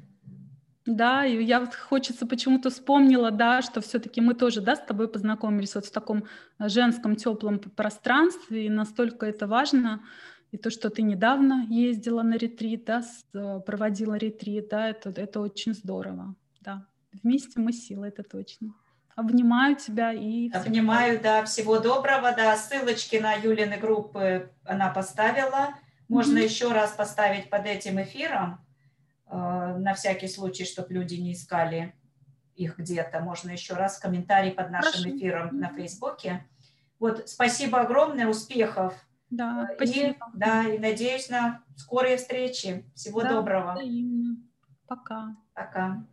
[0.86, 5.07] да, и я вот хочется почему-то вспомнила, да, что все-таки мы тоже, да, с тобой
[5.07, 6.25] познакомились вот в таком
[6.57, 10.01] женском теплом пространстве, и настолько это важно,
[10.51, 13.03] и то, что ты недавно ездила на ретрит, да,
[13.34, 16.88] э, проводила ретрит, да, это, это очень здорово, да.
[17.11, 18.73] Вместе мы сила, это точно.
[19.20, 20.49] Обнимаю тебя и...
[20.51, 21.43] Обнимаю, да.
[21.43, 22.55] Всего доброго, да.
[22.55, 25.76] Ссылочки на Юлины группы она поставила.
[26.07, 26.43] Можно mm-hmm.
[26.43, 28.65] еще раз поставить под этим эфиром,
[29.28, 31.93] э, на всякий случай, чтобы люди не искали
[32.55, 33.20] их где-то.
[33.20, 35.17] Можно еще раз комментарий под нашим Хорошо.
[35.17, 36.45] эфиром на Фейсбуке.
[36.97, 38.93] Вот, спасибо огромное, успехов.
[39.30, 40.32] Да, и, спасибо.
[40.34, 42.89] Да, и надеюсь на скорые встречи.
[42.95, 43.74] Всего да, доброго.
[43.74, 44.38] Взаимно.
[44.88, 45.36] Пока.
[45.53, 46.05] Пока.